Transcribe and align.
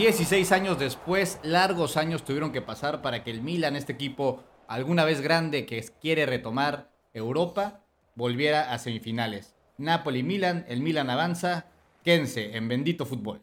16 0.00 0.50
años 0.52 0.78
después, 0.78 1.38
largos 1.42 1.98
años 1.98 2.24
tuvieron 2.24 2.52
que 2.52 2.62
pasar 2.62 3.02
para 3.02 3.22
que 3.22 3.30
el 3.30 3.42
Milan, 3.42 3.76
este 3.76 3.92
equipo 3.92 4.42
alguna 4.66 5.04
vez 5.04 5.20
grande 5.20 5.66
que 5.66 5.84
quiere 6.00 6.24
retomar 6.24 6.90
Europa, 7.12 7.84
volviera 8.14 8.72
a 8.72 8.78
semifinales. 8.78 9.54
Napoli-Milan, 9.76 10.64
el 10.68 10.80
Milan 10.80 11.10
avanza, 11.10 11.66
quédense 12.02 12.56
en 12.56 12.66
bendito 12.66 13.04
fútbol. 13.04 13.42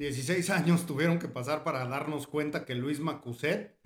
16 0.00 0.48
años 0.48 0.86
tuvieron 0.86 1.18
que 1.18 1.28
pasar 1.28 1.62
para 1.62 1.86
darnos 1.86 2.26
cuenta 2.26 2.64
que 2.64 2.74
Luis 2.74 3.00
Macuset 3.00 3.76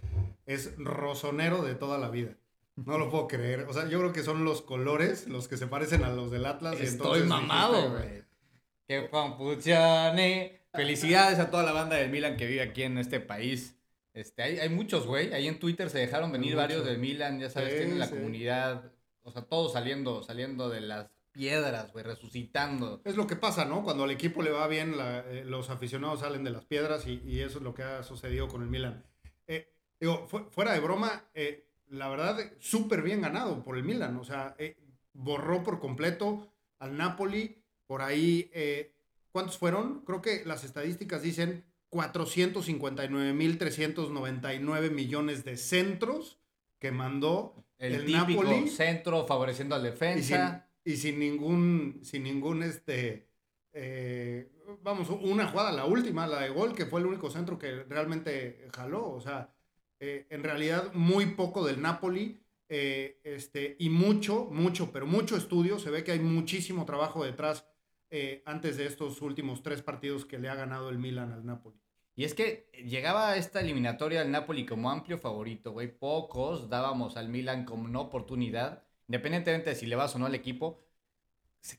es 0.46 0.72
rosonero 0.78 1.62
de 1.62 1.74
toda 1.74 1.98
la 1.98 2.08
vida. 2.08 2.36
No 2.76 2.98
lo 2.98 3.10
puedo 3.10 3.26
creer. 3.26 3.66
O 3.68 3.72
sea, 3.72 3.88
yo 3.88 3.98
creo 3.98 4.12
que 4.12 4.22
son 4.22 4.44
los 4.44 4.62
colores 4.62 5.26
los 5.26 5.48
que 5.48 5.56
se 5.56 5.66
parecen 5.66 6.04
a 6.04 6.10
los 6.10 6.30
del 6.30 6.46
Atlas. 6.46 6.80
Estoy 6.80 7.24
mamado, 7.24 7.90
güey. 7.90 8.22
Que 8.86 9.08
funcione. 9.36 10.60
Felicidades 10.72 11.40
a 11.40 11.50
toda 11.50 11.64
la 11.64 11.72
banda 11.72 11.96
del 11.96 12.10
Milan 12.10 12.36
que 12.36 12.46
vive 12.46 12.62
aquí 12.62 12.84
en 12.84 12.98
este 12.98 13.18
país. 13.18 13.76
Este, 14.12 14.44
hay, 14.44 14.58
hay 14.60 14.68
muchos, 14.68 15.08
güey. 15.08 15.32
Ahí 15.34 15.48
en 15.48 15.58
Twitter 15.58 15.90
se 15.90 15.98
dejaron 15.98 16.30
venir 16.30 16.54
varios 16.54 16.84
del 16.84 16.98
Milan, 16.98 17.40
ya 17.40 17.50
sabes, 17.50 17.76
tienen 17.76 17.98
la 17.98 18.08
comunidad. 18.08 18.92
O 19.22 19.32
sea, 19.32 19.42
todos 19.42 19.72
saliendo, 19.72 20.22
saliendo 20.22 20.68
de 20.68 20.80
las 20.80 21.10
piedras, 21.34 21.92
güey, 21.92 22.02
resucitando. 22.04 23.02
Es 23.04 23.16
lo 23.16 23.26
que 23.26 23.36
pasa, 23.36 23.66
¿no? 23.66 23.82
Cuando 23.82 24.04
al 24.04 24.12
equipo 24.12 24.42
le 24.42 24.50
va 24.50 24.66
bien, 24.68 24.94
eh, 24.98 25.42
los 25.44 25.68
aficionados 25.68 26.20
salen 26.20 26.44
de 26.44 26.50
las 26.50 26.64
piedras 26.64 27.06
y, 27.06 27.40
eso 27.40 27.58
es 27.58 27.64
lo 27.64 27.74
que 27.74 27.82
ha 27.82 28.02
sucedido 28.04 28.48
con 28.48 28.62
el 28.62 28.68
Milan. 28.68 29.04
Eh, 29.46 29.70
digo, 30.00 30.26
fuera 30.26 30.72
de 30.72 30.80
broma, 30.80 31.28
eh, 31.34 31.68
la 31.88 32.08
verdad, 32.08 32.38
súper 32.60 33.02
bien 33.02 33.20
ganado 33.20 33.62
por 33.62 33.76
el 33.76 33.84
Milan. 33.84 34.16
O 34.16 34.24
sea, 34.24 34.56
borró 35.12 35.62
por 35.62 35.80
completo 35.80 36.50
al 36.78 36.96
Napoli. 36.96 37.62
Por 37.86 38.00
ahí, 38.00 38.50
¿cuántos 39.30 39.58
fueron? 39.58 40.00
Creo 40.06 40.22
que 40.22 40.46
las 40.46 40.64
estadísticas 40.64 41.20
dicen 41.20 41.66
459.399 41.90 44.90
millones 44.90 45.44
de 45.44 45.56
centros 45.56 46.38
que 46.78 46.92
mandó 46.92 47.66
el, 47.78 47.94
el 47.94 48.04
típico 48.06 48.66
centro 48.68 49.26
favoreciendo 49.26 49.74
al 49.74 49.82
defensa 49.82 50.63
y 50.84 50.96
sin 50.96 51.18
ningún, 51.18 52.00
sin 52.02 52.24
ningún, 52.24 52.62
este, 52.62 53.28
eh, 53.72 54.50
vamos, 54.82 55.08
una 55.10 55.48
jugada, 55.48 55.72
la 55.72 55.86
última, 55.86 56.26
la 56.26 56.40
de 56.40 56.50
gol, 56.50 56.74
que 56.74 56.86
fue 56.86 57.00
el 57.00 57.06
único 57.06 57.30
centro 57.30 57.58
que 57.58 57.84
realmente 57.84 58.68
jaló, 58.74 59.10
o 59.10 59.20
sea, 59.20 59.54
eh, 59.98 60.26
en 60.30 60.42
realidad 60.42 60.92
muy 60.94 61.26
poco 61.26 61.64
del 61.66 61.80
Napoli, 61.80 62.40
eh, 62.68 63.20
este, 63.24 63.76
y 63.78 63.88
mucho, 63.90 64.46
mucho, 64.50 64.92
pero 64.92 65.06
mucho 65.06 65.36
estudio, 65.36 65.78
se 65.78 65.90
ve 65.90 66.04
que 66.04 66.12
hay 66.12 66.20
muchísimo 66.20 66.84
trabajo 66.84 67.24
detrás 67.24 67.66
antes 68.44 68.76
de 68.76 68.86
estos 68.86 69.20
últimos 69.22 69.64
tres 69.64 69.82
partidos 69.82 70.24
que 70.24 70.38
le 70.38 70.48
ha 70.48 70.54
ganado 70.54 70.88
el 70.88 70.98
Milan 70.98 71.32
al 71.32 71.44
Napoli. 71.44 71.80
Y 72.14 72.22
es 72.22 72.32
que 72.34 72.70
llegaba 72.86 73.36
esta 73.36 73.60
eliminatoria 73.60 74.20
al 74.20 74.30
Napoli 74.30 74.64
como 74.64 74.88
amplio 74.88 75.18
favorito, 75.18 75.72
güey. 75.72 75.88
Pocos 75.88 76.68
dábamos 76.68 77.16
al 77.16 77.28
Milan 77.28 77.64
como 77.64 77.86
una 77.86 77.98
oportunidad 77.98 78.84
independientemente 79.08 79.70
de 79.70 79.76
si 79.76 79.86
le 79.86 79.96
vas 79.96 80.14
o 80.14 80.18
no 80.18 80.26
al 80.26 80.34
equipo, 80.34 80.80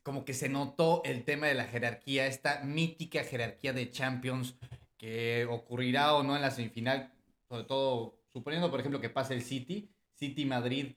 como 0.03 0.25
que 0.25 0.33
se 0.33 0.49
notó 0.49 1.01
el 1.05 1.23
tema 1.23 1.47
de 1.47 1.53
la 1.53 1.65
jerarquía, 1.65 2.27
esta 2.27 2.63
mítica 2.63 3.23
jerarquía 3.23 3.73
de 3.73 3.91
Champions 3.91 4.55
que 4.97 5.45
ocurrirá 5.45 6.15
o 6.15 6.23
no 6.23 6.35
en 6.35 6.41
la 6.41 6.51
semifinal, 6.51 7.13
sobre 7.47 7.65
todo 7.65 8.19
suponiendo, 8.33 8.71
por 8.71 8.79
ejemplo, 8.79 8.99
que 8.99 9.09
pase 9.09 9.33
el 9.33 9.43
City, 9.43 9.91
City 10.15 10.45
Madrid, 10.45 10.95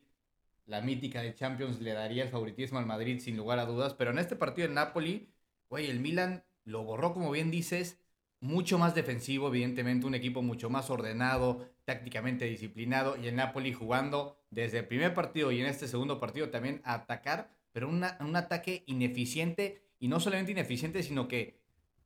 la 0.67 0.81
mítica 0.81 1.23
de 1.23 1.35
Champions 1.35 1.81
le 1.81 1.93
daría 1.93 2.23
el 2.25 2.31
favoritismo 2.31 2.79
al 2.79 2.87
Madrid 2.87 3.21
sin 3.21 3.37
lugar 3.37 3.59
a 3.59 3.67
dudas, 3.67 3.95
pero 3.95 4.11
en 4.11 4.19
este 4.19 4.37
partido 4.37 4.69
en 4.69 4.75
Napoli, 4.75 5.33
güey, 5.69 5.87
el 5.91 6.01
Milan 6.01 6.45
lo 6.65 6.85
borró, 6.85 7.13
como 7.13 7.31
bien 7.31 7.51
dices, 7.51 7.99
mucho 8.41 8.79
más 8.79 8.95
defensivo, 8.95 9.49
evidentemente, 9.49 10.07
un 10.07 10.15
equipo 10.15 10.43
mucho 10.43 10.71
más 10.71 10.91
ordenado, 10.91 11.69
tácticamente 11.85 12.45
disciplinado, 12.45 13.17
y 13.17 13.27
el 13.27 13.37
Napoli 13.37 13.73
jugando 13.73 14.39
desde 14.51 14.79
el 14.79 14.87
primer 14.87 15.15
partido 15.15 15.51
y 15.53 15.61
en 15.61 15.67
este 15.67 15.89
segundo 15.89 16.21
partido 16.21 16.51
también 16.51 16.81
a 16.85 16.95
atacar, 16.95 17.51
pero 17.73 17.89
un 17.89 18.05
ataque 18.05 18.85
ineficiente, 18.87 19.83
y 19.99 20.09
no 20.09 20.21
solamente 20.21 20.53
ineficiente, 20.53 21.03
sino 21.03 21.29
que 21.29 21.59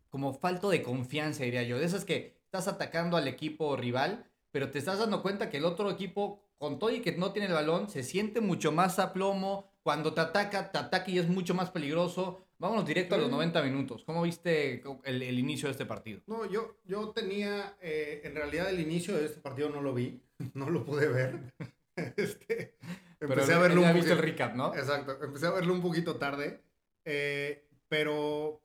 como 0.08 0.34
falto 0.34 0.68
de 0.70 0.82
confianza, 0.82 1.44
diría 1.44 1.62
yo, 1.62 1.78
de 1.78 1.86
esas 1.86 2.04
que 2.04 2.38
estás 2.44 2.68
atacando 2.68 3.16
al 3.16 3.28
equipo 3.28 3.76
rival, 3.76 4.26
pero 4.50 4.70
te 4.70 4.78
estás 4.78 4.98
dando 4.98 5.22
cuenta 5.22 5.48
que 5.48 5.56
el 5.56 5.64
otro 5.64 5.90
equipo, 5.90 6.42
con 6.58 6.78
todo 6.78 6.90
y 6.90 7.00
que 7.00 7.12
no 7.12 7.32
tiene 7.32 7.48
el 7.48 7.54
balón, 7.54 7.88
se 7.88 8.02
siente 8.02 8.40
mucho 8.40 8.72
más 8.72 8.98
a 8.98 9.12
plomo, 9.12 9.72
cuando 9.82 10.12
te 10.12 10.20
ataca, 10.20 10.70
te 10.70 10.78
ataca 10.78 11.10
y 11.10 11.18
es 11.18 11.28
mucho 11.28 11.54
más 11.54 11.70
peligroso, 11.70 12.41
Vámonos 12.62 12.86
directo 12.86 13.16
a 13.16 13.18
los 13.18 13.28
90 13.28 13.60
minutos. 13.64 14.04
¿Cómo 14.04 14.22
viste 14.22 14.84
el, 15.02 15.36
inicio 15.36 15.66
de 15.66 15.72
este 15.72 15.84
partido? 15.84 16.20
No, 16.28 16.48
yo, 16.48 16.76
yo 16.84 17.08
tenía, 17.08 17.76
eh, 17.80 18.20
en 18.22 18.36
realidad 18.36 18.70
el 18.70 18.78
inicio 18.78 19.16
de 19.16 19.24
este 19.24 19.40
partido 19.40 19.68
no 19.68 19.80
lo 19.80 19.92
vi, 19.92 20.22
no 20.54 20.70
lo 20.70 20.84
pude 20.84 21.08
ver. 21.08 21.52
este, 22.16 22.76
empecé 23.18 23.54
a 23.54 23.58
verlo 23.58 23.82
un 23.82 23.92
visto 23.92 24.12
el 24.12 24.20
recap, 24.20 24.54
¿no? 24.54 24.72
Exacto, 24.76 25.18
empecé 25.24 25.48
a 25.48 25.50
verlo 25.50 25.74
un 25.74 25.82
poquito 25.82 26.18
tarde, 26.18 26.62
eh, 27.04 27.66
pero, 27.88 28.62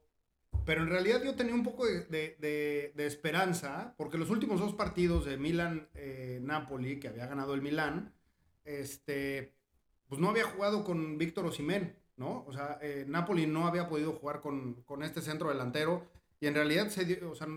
pero 0.64 0.84
en 0.84 0.90
realidad 0.92 1.24
yo 1.24 1.34
tenía 1.34 1.56
un 1.56 1.64
poco 1.64 1.88
de, 1.88 2.94
esperanza, 2.98 3.96
porque 3.98 4.20
los 4.20 4.30
últimos 4.30 4.60
dos 4.60 4.76
partidos 4.76 5.26
de 5.26 5.38
Milan-Napoli, 5.38 6.92
eh, 6.92 7.00
que 7.00 7.08
había 7.08 7.26
ganado 7.26 7.56
el 7.56 7.64
Milan, 7.64 8.14
este, 8.64 9.56
pues 10.08 10.22
no 10.22 10.30
había 10.30 10.44
jugado 10.44 10.84
con 10.84 11.18
Víctor 11.18 11.48
Osimén. 11.48 11.98
¿No? 12.18 12.44
O 12.46 12.52
sea, 12.52 12.80
eh, 12.82 13.06
Napoli 13.08 13.46
no 13.46 13.68
había 13.68 13.88
podido 13.88 14.14
jugar 14.14 14.42
con, 14.42 14.84
este 15.02 15.22
centro 15.22 15.50
delantero 15.50 16.08
y 16.40 16.48
en 16.48 16.56
realidad 16.56 16.90
se 16.90 17.24
o 17.24 17.36
sea, 17.36 17.48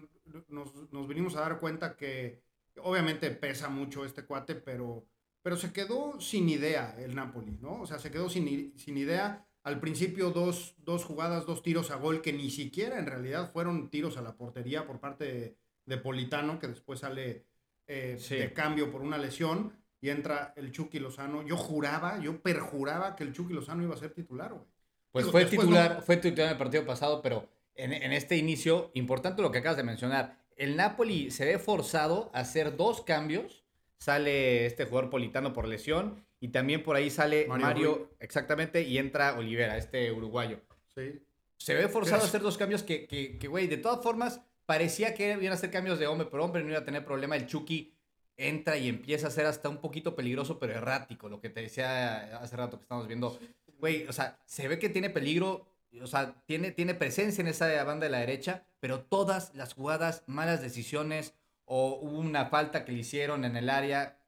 nos, 0.48 0.92
nos, 0.92 1.08
vinimos 1.08 1.34
a 1.36 1.40
dar 1.40 1.58
cuenta 1.58 1.96
que 1.96 2.42
obviamente 2.82 3.30
pesa 3.30 3.68
mucho 3.68 4.04
este 4.04 4.24
cuate, 4.24 4.54
pero, 4.54 5.06
pero 5.42 5.56
se 5.56 5.72
quedó 5.72 6.20
sin 6.20 6.48
idea 6.48 6.94
el 6.98 7.14
Napoli, 7.14 7.58
¿no? 7.60 7.80
O 7.80 7.86
sea, 7.86 7.98
se 7.98 8.10
quedó 8.10 8.28
sin, 8.30 8.78
sin 8.78 8.96
idea. 8.96 9.46
Al 9.62 9.80
principio 9.80 10.30
dos, 10.30 10.74
dos, 10.78 11.04
jugadas, 11.04 11.44
dos 11.44 11.62
tiros 11.62 11.90
a 11.90 11.96
gol 11.96 12.22
que 12.22 12.32
ni 12.32 12.50
siquiera 12.50 12.98
en 12.98 13.06
realidad 13.06 13.52
fueron 13.52 13.90
tiros 13.90 14.16
a 14.16 14.22
la 14.22 14.36
portería 14.36 14.86
por 14.86 15.00
parte 15.00 15.58
de, 15.84 15.98
Politano, 15.98 16.58
que 16.58 16.68
después 16.68 17.00
sale 17.00 17.44
eh, 17.88 18.16
de 18.30 18.52
cambio 18.52 18.92
por 18.92 19.02
una 19.02 19.18
lesión 19.18 19.79
y 20.00 20.10
entra 20.10 20.52
el 20.56 20.72
Chucky 20.72 20.98
Lozano. 20.98 21.46
Yo 21.46 21.56
juraba, 21.56 22.18
yo 22.20 22.40
perjuraba 22.40 23.16
que 23.16 23.24
el 23.24 23.32
Chucky 23.32 23.52
Lozano 23.52 23.82
iba 23.82 23.94
a 23.94 23.98
ser 23.98 24.12
titular, 24.12 24.52
güey. 24.52 24.64
Pues 25.12 25.26
fue 25.26 25.44
titular, 25.44 26.02
fue 26.02 26.16
titular 26.16 26.46
en 26.46 26.52
el 26.52 26.58
partido 26.58 26.86
pasado, 26.86 27.20
pero 27.20 27.48
en, 27.74 28.12
este 28.12 28.36
inicio, 28.36 28.90
importante 28.94 29.42
lo 29.42 29.50
que 29.50 29.58
acabas 29.58 29.76
de 29.76 29.82
mencionar, 29.82 30.38
el 30.56 30.76
Napoli 30.76 31.30
se 31.30 31.44
ve 31.44 31.58
forzado 31.58 32.30
a 32.32 32.40
hacer 32.40 32.76
dos 32.76 33.02
cambios. 33.02 33.64
Sale 33.98 34.66
este 34.66 34.84
jugador 34.84 35.10
politano 35.10 35.52
por 35.52 35.68
lesión 35.68 36.24
y 36.40 36.48
también 36.48 36.82
por 36.82 36.96
ahí 36.96 37.10
sale 37.10 37.46
Mario, 37.48 38.10
exactamente, 38.18 38.82
y 38.82 38.96
entra 38.96 39.36
Olivera, 39.36 39.76
este 39.76 40.10
uruguayo. 40.10 40.60
Sí. 40.94 41.22
Se 41.58 41.74
ve 41.74 41.88
forzado 41.88 42.22
a 42.22 42.24
hacer 42.24 42.40
dos 42.40 42.56
cambios 42.56 42.82
que, 42.82 43.06
que, 43.06 43.48
güey, 43.48 43.66
de 43.66 43.76
todas 43.76 44.02
formas, 44.02 44.40
parecía 44.64 45.14
que 45.14 45.32
iban 45.32 45.52
a 45.52 45.56
ser 45.56 45.70
cambios 45.70 45.98
de 45.98 46.06
hombre 46.06 46.26
por 46.28 46.40
hombre, 46.40 46.62
no 46.62 46.70
iba 46.70 46.78
a 46.78 46.84
tener 46.84 47.04
problema. 47.04 47.36
El 47.36 47.46
Chucky 47.46 47.92
entra 48.40 48.76
y 48.78 48.88
empieza 48.88 49.28
a 49.28 49.30
ser 49.30 49.46
hasta 49.46 49.68
un 49.68 49.78
poquito 49.78 50.16
peligroso, 50.16 50.58
pero 50.58 50.72
errático, 50.72 51.28
lo 51.28 51.40
que 51.40 51.50
te 51.50 51.62
decía 51.62 52.38
hace 52.38 52.56
rato 52.56 52.78
que 52.78 52.84
estamos 52.84 53.06
viendo. 53.06 53.38
Güey, 53.78 54.06
o 54.06 54.12
sea, 54.12 54.38
se 54.46 54.68
ve 54.68 54.78
que 54.78 54.88
tiene 54.88 55.10
peligro, 55.10 55.66
o 56.00 56.06
sea, 56.06 56.42
tiene, 56.46 56.70
tiene 56.70 56.94
presencia 56.94 57.42
en 57.42 57.48
esa 57.48 57.84
banda 57.84 58.06
de 58.06 58.10
la 58.12 58.18
derecha, 58.18 58.64
pero 58.80 59.02
todas 59.02 59.54
las 59.54 59.74
jugadas, 59.74 60.22
malas 60.26 60.62
decisiones 60.62 61.34
o 61.64 61.96
una 61.96 62.46
falta 62.46 62.84
que 62.84 62.92
le 62.92 63.00
hicieron 63.00 63.44
en 63.44 63.56
el 63.56 63.70
área, 63.70 64.18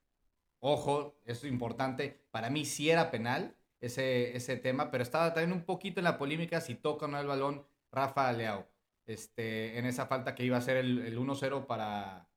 ojo, 0.60 1.20
es 1.24 1.44
importante, 1.44 2.22
para 2.30 2.50
mí 2.50 2.64
sí 2.64 2.90
era 2.90 3.10
penal 3.10 3.56
ese, 3.80 4.36
ese 4.36 4.56
tema, 4.56 4.90
pero 4.90 5.02
estaba 5.02 5.34
también 5.34 5.52
un 5.52 5.64
poquito 5.64 6.00
en 6.00 6.04
la 6.04 6.18
polémica 6.18 6.60
si 6.60 6.74
toca 6.74 7.06
o 7.06 7.08
no 7.08 7.18
el 7.18 7.26
balón 7.26 7.66
Rafa 7.90 8.32
Leao, 8.32 8.66
este, 9.06 9.78
en 9.78 9.86
esa 9.86 10.06
falta 10.06 10.34
que 10.34 10.44
iba 10.44 10.56
a 10.56 10.62
ser 10.62 10.76
el, 10.76 11.00
el 11.00 11.18
1-0 11.18 11.66
para 11.66 12.28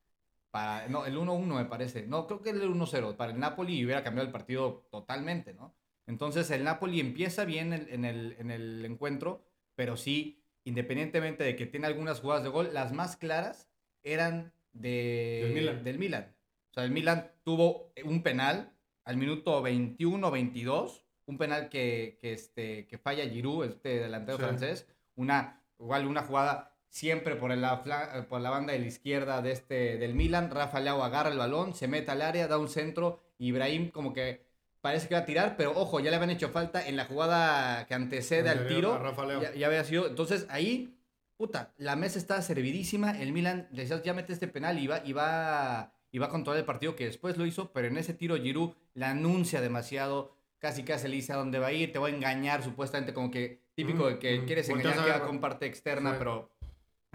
no, 0.90 1.06
el 1.06 1.18
1-1 1.18 1.46
me 1.46 1.66
parece. 1.66 2.06
No, 2.08 2.28
creo 2.28 2.42
que 2.42 2.52
el 2.52 2.62
1-0 2.62 3.16
para 3.16 3.32
el 3.32 3.40
Napoli 3.40 3.84
hubiera 3.84 4.04
cambiado 4.04 4.28
el 4.28 4.32
partido 4.32 4.88
totalmente, 4.92 5.54
¿no? 5.54 5.76
Entonces 6.08 6.52
el 6.52 6.64
Napoli 6.64 7.00
empieza 7.00 7.46
bien 7.46 7.74
en, 7.74 8.06
el, 8.06 8.36
en 8.38 8.52
el 8.52 8.86
encuentro, 8.86 9.44
pero 9.76 9.98
sí, 9.98 10.44
independientemente 10.64 11.44
de 11.44 11.56
que 11.56 11.66
tiene 11.66 11.88
algunas 11.88 12.20
jugadas 12.20 12.44
de 12.44 12.50
gol, 12.50 12.70
las 12.74 12.94
más 12.94 13.18
claras 13.18 13.70
eran 14.04 14.54
de, 14.72 15.42
del, 15.46 15.54
Milan. 15.54 15.84
del 15.84 16.00
Milan. 16.00 16.36
O 16.72 16.74
sea, 16.74 16.84
el 16.84 16.92
Milan 16.92 17.32
tuvo 17.44 17.92
un 18.04 18.22
penal 18.22 18.72
al 19.04 19.18
minuto 19.18 19.64
21-22 19.64 21.06
un 21.28 21.38
penal 21.38 21.70
que, 21.70 22.18
que, 22.22 22.34
este, 22.34 22.88
que 22.88 22.98
falla 22.98 23.28
Giroud, 23.28 23.66
este 23.66 24.00
delantero 24.00 24.38
francés, 24.38 24.88
una, 25.16 25.64
igual 25.80 26.06
una 26.06 26.24
jugada 26.24 26.75
siempre 26.96 27.36
por 27.36 27.54
la, 27.54 27.84
por 28.30 28.40
la 28.40 28.50
banda 28.50 28.72
de 28.72 28.80
la 28.80 28.86
izquierda 28.86 29.42
de 29.42 29.52
este, 29.52 29.98
del 29.98 30.16
Milan, 30.16 30.50
Rafa 30.50 30.80
Leao 30.80 31.04
agarra 31.04 31.30
el 31.30 31.38
balón, 31.38 31.74
se 31.74 31.90
mete 31.90 32.12
al 32.12 32.22
área, 32.22 32.48
da 32.48 32.58
un 32.58 32.70
centro, 32.70 33.20
Ibrahim 33.38 33.92
como 33.92 34.14
que 34.14 34.46
parece 34.80 35.10
que 35.10 35.16
va 35.16 35.20
a 35.20 35.26
tirar, 35.26 35.58
pero 35.58 35.74
ojo, 35.76 36.00
ya 36.00 36.10
le 36.10 36.16
habían 36.16 36.30
hecho 36.30 36.48
falta 36.48 36.88
en 36.88 36.96
la 36.96 37.04
jugada 37.04 37.86
que 37.86 37.96
antecede 37.96 38.48
al 38.50 38.70
tiro, 38.70 38.98
ya, 39.42 39.54
ya 39.54 39.68
había 39.68 39.84
sido, 39.84 40.08
entonces 40.08 40.48
ahí 40.50 40.96
puta, 41.36 41.74
la 41.78 41.98
mesa 41.98 42.18
está 42.18 42.42
servidísima, 42.42 43.20
el 43.20 43.34
Milan 43.34 43.68
ya 43.74 44.14
mete 44.14 44.32
este 44.32 44.48
penal 44.48 44.80
y 44.80 44.88
va, 44.88 45.02
y 45.04 45.12
va, 45.12 45.92
y 46.14 46.20
va 46.20 46.28
a 46.28 46.30
controlar 46.30 46.60
el 46.60 46.66
partido 46.66 46.96
que 46.96 47.04
después 47.04 47.36
lo 47.36 47.46
hizo, 47.46 47.74
pero 47.74 47.88
en 47.88 47.98
ese 47.98 48.14
tiro 48.14 48.38
Giroud 48.38 48.72
la 48.94 49.10
anuncia 49.10 49.60
demasiado, 49.60 50.34
casi 50.60 50.84
casi 50.84 51.10
le 51.10 51.18
dice 51.18 51.34
a 51.34 51.36
dónde 51.36 51.60
va 51.60 51.68
a 51.68 51.74
ir, 51.74 51.92
te 51.92 52.00
va 52.00 52.08
a 52.08 52.12
engañar 52.12 52.64
supuestamente 52.64 53.14
como 53.14 53.32
que 53.32 53.66
típico 53.76 54.08
de 54.08 54.18
que 54.18 54.46
quieres 54.46 54.70
engañar 54.70 55.24
con 55.24 55.40
parte 55.40 55.66
externa, 55.66 56.16
pero 56.18 56.55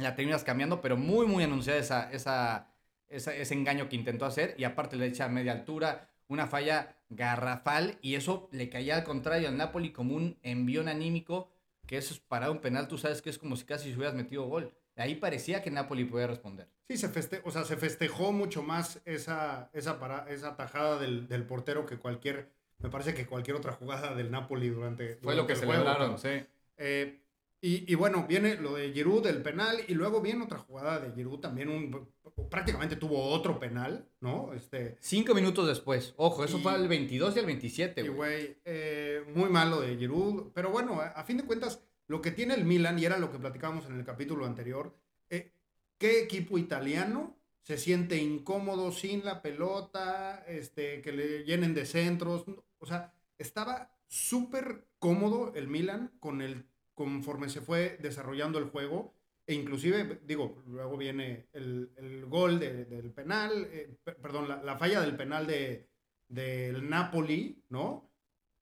la 0.03 0.15
terminas 0.15 0.45
cambiando, 0.45 0.81
pero 0.81 0.97
muy 0.97 1.27
muy 1.27 1.45
anunciada 1.45 1.79
esa, 1.79 2.11
esa, 2.13 2.69
ese 3.09 3.55
engaño 3.55 3.89
que 3.89 3.97
intentó 3.97 4.25
hacer 4.27 4.55
y 4.59 4.65
aparte 4.65 4.97
le 4.97 5.07
echa 5.07 5.27
a 5.27 5.29
media 5.29 5.53
altura, 5.53 6.09
una 6.29 6.47
falla 6.47 6.97
garrafal 7.09 7.99
y 8.03 8.15
eso 8.15 8.49
le 8.53 8.69
caía 8.69 8.97
al 8.97 9.05
contrario 9.05 9.49
al 9.49 9.57
Napoli 9.57 9.93
como 9.93 10.15
un 10.15 10.39
envión 10.43 10.89
anímico 10.89 11.51
que 11.87 11.97
eso 11.97 12.15
es 12.15 12.21
para 12.21 12.53
un 12.53 12.61
penal, 12.61 12.87
tú 12.87 12.99
sabes 12.99 13.21
que 13.21 13.31
es 13.31 13.39
como 13.39 13.57
si 13.57 13.65
casi 13.65 13.91
se 13.91 13.97
hubieras 13.97 14.15
metido 14.15 14.45
gol. 14.45 14.73
Ahí 14.95 15.17
parecía 15.17 15.61
que 15.61 15.73
Napoli 15.73 16.05
podía 16.05 16.29
responder. 16.29 16.69
Sí, 16.89 16.97
se, 16.97 17.09
feste 17.09 17.41
o 17.45 17.51
sea, 17.51 17.65
se 17.65 17.77
festejó 17.77 18.33
mucho 18.33 18.63
más 18.63 19.01
esa, 19.07 19.71
esa, 19.73 19.99
para 19.99 20.31
esa 20.31 20.55
tajada 20.55 21.01
del, 21.01 21.27
del, 21.27 21.45
portero 21.45 21.87
que 21.87 21.97
cualquier, 21.97 22.49
me 22.79 22.91
parece 22.91 23.13
que 23.13 23.27
cualquier 23.27 23.57
otra 23.57 23.73
jugada 23.73 24.15
del 24.15 24.31
Napoli 24.31 24.69
durante, 24.69 25.17
Fue 25.17 25.35
lo 25.35 25.49
que 25.49 25.57
celebraron, 25.57 26.17
sí. 26.19 26.45
Eh, 26.77 27.21
y, 27.63 27.93
y, 27.93 27.95
bueno, 27.95 28.27
viene 28.27 28.57
lo 28.57 28.75
de 28.75 28.93
Giroud, 28.93 29.23
del 29.23 29.43
penal, 29.43 29.79
y 29.87 29.95
luego 29.95 30.21
viene 30.21 30.45
otra 30.45 30.59
jugada 30.59 30.99
de 30.99 31.13
Giroud, 31.13 31.41
también 31.41 31.69
un, 31.69 32.09
prácticamente 32.49 32.97
tuvo 32.97 33.23
otro 33.29 33.59
penal, 33.59 34.09
¿no? 34.21 34.53
Este, 34.55 34.97
Cinco 35.01 35.35
minutos 35.35 35.67
después, 35.67 36.15
ojo, 36.17 36.45
eso 36.45 36.59
fue 36.59 36.75
el 36.75 36.89
22 36.89 37.37
y 37.37 37.39
el 37.39 37.47
27, 37.47 38.03
güey. 38.03 38.15
güey, 38.15 38.57
eh, 38.65 39.25
muy 39.35 39.51
malo 39.51 39.81
de 39.81 39.97
Giroud, 39.97 40.53
pero 40.55 40.71
bueno, 40.71 41.01
a, 41.01 41.23
fin 41.25 41.37
de 41.37 41.45
cuentas, 41.45 41.83
lo 42.07 42.23
que 42.23 42.31
tiene 42.31 42.55
el 42.55 42.65
Milan, 42.65 42.99
y 42.99 43.05
era 43.05 43.19
lo 43.19 43.31
que 43.31 43.39
platicábamos 43.39 43.87
en 43.87 43.99
el 43.99 44.05
capítulo 44.05 44.47
anterior, 44.47 44.97
eh, 45.29 45.53
¿qué 45.99 46.23
equipo 46.23 46.57
italiano 46.57 47.37
se 47.63 47.77
siente 47.77 48.17
incómodo 48.17 48.91
sin 48.91 49.25
la 49.25 49.43
pelota, 49.43 50.45
este, 50.49 51.03
que 51.03 51.13
le 51.13 51.45
llenen 51.45 51.75
de 51.75 51.85
centros? 51.85 52.45
O 52.79 52.87
sea, 52.87 53.13
estaba 53.39 53.95
súper 54.09 54.87
cómodo 54.99 55.53
el 55.55 55.69
Milan 55.69 56.13
con 56.21 56.43
el 56.43 56.70
conforme 57.01 57.49
se 57.49 57.63
fue 57.63 57.97
desarrollando 58.03 58.59
el 58.59 58.67
juego. 58.67 59.15
E 59.47 59.55
inclusive, 59.55 60.21
digo, 60.23 60.63
luego 60.67 60.99
viene 60.99 61.49
el, 61.55 61.91
el 61.97 62.27
gol 62.27 62.61
del 62.61 63.11
penal, 63.13 63.67
eh, 63.73 63.97
perdón, 64.21 64.47
la, 64.49 64.77
falla 64.77 65.01
del 65.01 65.17
penal 65.17 65.47
de, 65.47 65.89
del 66.29 66.91
Napoli, 66.91 67.65
¿no? 67.71 68.13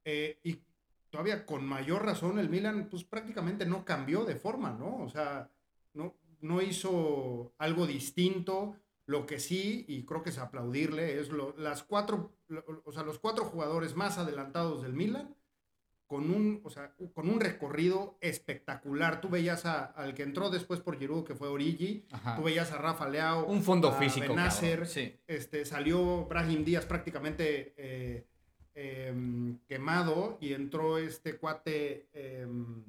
Eh, 0.05 0.38
y 0.44 0.62
todavía 1.11 1.44
con 1.44 1.67
mayor 1.67 2.05
razón 2.05 2.38
el 2.38 2.49
Milan, 2.49 2.87
pues 2.88 3.02
prácticamente 3.02 3.67
no 3.67 3.85
cambió 3.85 4.25
de 4.25 4.37
forma, 4.37 4.70
¿no? 4.70 5.02
O 5.02 5.08
sea, 5.08 5.50
no, 5.94 6.14
no 6.40 6.62
hizo 6.62 7.55
algo 7.58 7.88
distinto. 7.88 8.76
Lo 9.05 9.26
que 9.26 9.40
sí, 9.40 9.85
y 9.88 10.05
creo 10.05 10.23
que 10.23 10.31
es 10.31 10.38
aplaudirle, 10.38 11.19
es 11.19 11.31
lo, 11.31 11.56
las 11.58 11.82
cuatro, 11.82 12.37
o 12.85 12.93
sea, 12.93 13.02
los 13.02 13.19
cuatro 13.19 13.46
jugadores 13.46 13.96
más 13.96 14.17
adelantados 14.17 14.82
del 14.82 14.93
Milan 14.93 15.35
con 16.09 16.31
un, 16.31 16.63
o 16.65 16.71
sea, 16.71 16.95
con 17.13 17.29
un 17.29 17.39
recorrido 17.39 18.17
espectacular. 18.23 19.21
Tú 19.21 19.29
veías 19.29 19.67
a, 19.67 19.85
al 19.85 20.15
que 20.15 20.23
entró 20.23 20.49
después 20.49 20.81
por 20.81 20.99
Giroud, 20.99 21.25
que 21.25 21.35
fue 21.35 21.49
Origi. 21.49 22.07
Tú 22.35 22.43
veías 22.45 22.73
a 22.73 22.79
Rafa 22.79 23.07
Leao. 23.09 23.45
Un 23.45 23.63
fondo 23.63 23.93
físico. 23.93 24.29
Benacer, 24.29 24.89
este, 25.27 25.67
salió 25.67 26.25
Brahim 26.25 26.65
Díaz 26.65 26.87
prácticamente 26.87 27.75
eh, 27.77 28.25
em, 28.75 29.59
quemado 29.69 30.39
y 30.41 30.55
entró 30.55 30.97
este 30.97 31.37
cuate 31.37 32.09
em, 32.15 32.85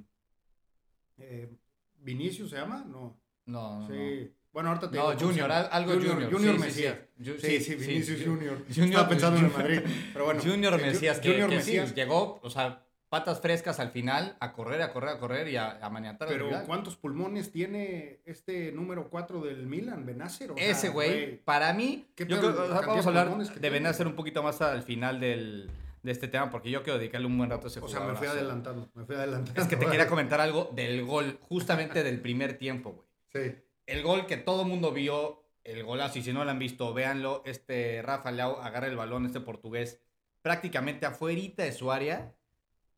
eh, 1.18 1.50
Vinicius, 1.98 2.52
¿se 2.52 2.56
llama? 2.56 2.86
No. 2.90 3.20
No, 3.48 3.86
sí. 3.86 4.32
Bueno, 4.54 4.70
ahorita 4.70 4.90
te 4.90 4.98
No, 4.98 5.20
Junior, 5.20 5.52
algo 5.52 5.94
Junior. 5.94 6.32
Junior, 6.32 6.58
Mesías. 6.58 6.98
Sí, 7.40 7.60
sí, 7.60 7.76
Vinicius 7.76 8.24
Junior. 8.24 8.64
Junior. 8.74 8.88
Estaba 8.88 9.10
pensando 9.10 9.40
en 9.40 9.52
Madrid. 9.52 9.82
Pero 10.14 10.24
bueno. 10.26 10.42
Junior 10.42 10.82
Mesías, 10.82 11.20
que, 11.20 11.32
Junior 11.32 11.50
Mesías. 11.50 11.94
llegó, 11.94 12.40
o 12.42 12.50
sea, 12.50 12.86
patas 13.10 13.42
frescas 13.42 13.80
al 13.80 13.90
final, 13.90 14.38
a 14.40 14.54
correr, 14.54 14.82
a 14.82 14.94
correr, 14.94 15.10
a 15.10 15.20
correr 15.20 15.48
y 15.48 15.58
a, 15.58 15.80
a 15.84 15.90
maniatar. 15.90 16.28
Pero 16.28 16.50
¿cuántos 16.66 16.96
pulmones 16.96 17.52
tiene 17.52 18.22
este 18.26 18.72
número 18.72 19.10
4 19.10 19.42
del 19.42 19.66
Milan, 19.66 20.06
Benacer? 20.06 20.52
Ese 20.56 20.90
güey, 20.90 21.38
para 21.38 21.74
mí, 21.74 22.08
vamos 22.30 23.06
a 23.06 23.10
hablar 23.10 23.36
de 23.38 23.70
Benacer 23.70 24.08
un 24.08 24.16
poquito 24.16 24.44
más 24.44 24.62
al 24.62 24.84
final 24.84 25.20
del, 25.20 25.72
de 26.04 26.12
este 26.12 26.28
tema 26.28 26.50
porque 26.50 26.70
yo 26.70 26.84
quiero 26.84 27.00
dedicarle 27.00 27.28
un 27.28 27.38
buen 27.38 27.50
rato 27.50 27.68
a 27.68 27.70
ese 27.70 27.80
jugador. 27.80 28.02
O 28.02 28.06
sea, 28.06 28.12
me 28.14 28.18
fui 28.18 28.28
adelantando, 28.28 28.92
me 28.94 29.06
fui 29.06 29.16
adelantando. 29.16 29.60
Es 29.60 29.68
que 29.68 29.76
te 29.76 29.86
quería 29.90 30.08
comentar 30.08 30.40
algo 30.40 30.70
del 30.74 31.04
gol, 31.04 31.40
justamente 31.42 32.04
del 32.04 32.22
primer 32.22 32.58
tiempo, 32.58 32.92
güey. 32.92 33.08
Sí. 33.34 33.56
El 33.88 34.04
gol 34.04 34.28
que 34.28 34.38
todo 34.38 34.66
mundo 34.66 34.92
vio, 34.92 35.44
el 35.64 35.84
golazo, 35.84 36.20
y 36.20 36.22
si 36.22 36.32
no 36.32 36.46
lo 36.46 36.52
han 36.52 36.60
visto, 36.60 36.94
véanlo, 36.94 37.42
este 37.46 38.04
Rafa 38.04 38.32
Leao 38.32 38.62
agarra 38.62 38.86
el 38.86 38.96
balón, 38.96 39.26
este 39.26 39.40
portugués, 39.40 40.00
prácticamente 40.44 41.08
afuerita 41.08 41.64
de 41.64 41.72
su 41.72 41.92
área 41.92 42.36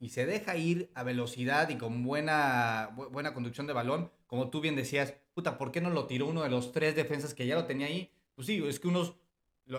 y 0.02 0.10
se 0.10 0.26
deja 0.26 0.58
ir 0.58 0.90
a 0.96 1.04
velocidad 1.04 1.70
y 1.70 1.78
con 1.78 2.04
buena, 2.04 2.90
buena 3.12 3.36
conducción 3.36 3.68
de 3.68 3.74
balón, 3.74 4.12
como 4.26 4.50
tú 4.50 4.60
bien 4.60 4.76
decías, 4.76 5.14
puta, 5.36 5.60
¿por 5.60 5.72
qué 5.72 5.80
no 5.80 5.92
lo 5.92 6.08
tiró 6.08 6.26
uno 6.26 6.42
de 6.42 6.50
los 6.50 6.72
tres 6.72 6.96
defensas 6.96 7.36
que 7.36 7.46
ya 7.46 7.54
lo 7.54 7.66
tenía 7.66 7.86
ahí? 7.86 8.12
Pues 8.34 8.48
sí, 8.48 8.64
es 8.68 8.80
que 8.80 8.88
unos 8.88 9.14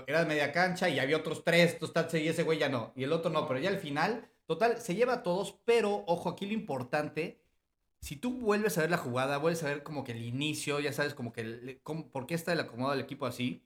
era 0.06 0.20
de 0.20 0.26
media 0.26 0.52
cancha 0.52 0.88
y 0.88 1.00
había 1.00 1.16
otros 1.16 1.42
tres, 1.42 1.76
y 2.14 2.28
ese 2.28 2.44
güey 2.44 2.60
ya 2.60 2.69
no, 2.69 2.92
y 2.94 3.02
el 3.02 3.12
otro 3.12 3.32
no, 3.32 3.48
pero 3.48 3.58
ya 3.58 3.69
al 3.69 3.80
final, 3.80 4.28
total, 4.46 4.80
se 4.80 4.94
lleva 4.94 5.14
a 5.14 5.22
todos, 5.24 5.58
pero 5.64 6.04
ojo, 6.06 6.28
aquí 6.28 6.46
lo 6.46 6.52
importante, 6.52 7.42
si 7.98 8.14
tú 8.14 8.32
vuelves 8.32 8.78
a 8.78 8.82
ver 8.82 8.90
la 8.90 8.98
jugada, 8.98 9.38
vuelves 9.38 9.64
a 9.64 9.66
ver 9.66 9.82
como 9.82 10.04
que 10.04 10.12
el 10.12 10.22
inicio, 10.22 10.78
ya 10.78 10.92
sabes 10.92 11.14
como 11.14 11.32
que, 11.32 11.80
por 12.12 12.26
qué 12.26 12.34
está 12.34 12.52
el 12.52 12.60
acomodado 12.60 12.92
del 12.94 13.04
equipo 13.04 13.26
así, 13.26 13.64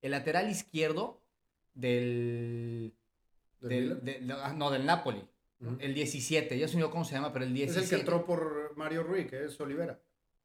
el 0.00 0.10
lateral 0.10 0.50
izquierdo 0.50 1.22
del... 1.74 2.94
Ah, 4.42 4.54
no, 4.56 4.72
del 4.72 4.84
Napoli 4.84 5.24
el 5.78 5.94
17, 5.94 6.58
ya 6.58 6.68
se 6.68 6.76
me 6.76 6.88
cómo 6.90 7.04
se 7.04 7.14
llama, 7.14 7.32
pero 7.32 7.44
el 7.44 7.54
17. 7.54 7.84
Es 7.84 7.92
el 7.92 7.96
que 7.96 8.00
entró 8.00 8.24
por 8.24 8.76
Mario 8.76 9.02
Rui, 9.02 9.26
que 9.26 9.44
es 9.44 9.60
Olivera. 9.60 10.00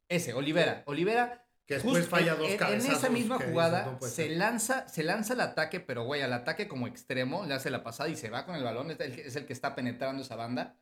Ese, 0.07 0.33
Olivera. 0.33 0.83
Olivera. 0.85 1.43
Que 1.65 1.73
después 1.73 2.07
falla 2.07 2.35
dos 2.35 2.49
en, 2.49 2.63
en 2.63 2.79
esa 2.79 3.09
misma 3.09 3.39
jugada 3.39 3.99
se 3.99 4.29
lanza, 4.29 4.87
se 4.87 5.03
lanza 5.03 5.33
el 5.33 5.41
ataque, 5.41 5.81
pero 5.81 6.05
güey, 6.05 6.21
al 6.21 6.31
ataque 6.31 6.69
como 6.69 6.87
extremo, 6.87 7.45
le 7.45 7.55
hace 7.55 7.69
la 7.69 7.83
pasada 7.83 8.07
y 8.07 8.15
se 8.15 8.29
va 8.29 8.45
con 8.45 8.55
el 8.55 8.63
balón, 8.63 8.89
es 8.89 8.99
el, 9.01 9.19
es 9.19 9.35
el 9.35 9.45
que 9.45 9.51
está 9.51 9.75
penetrando 9.75 10.23
esa 10.23 10.37
banda. 10.37 10.77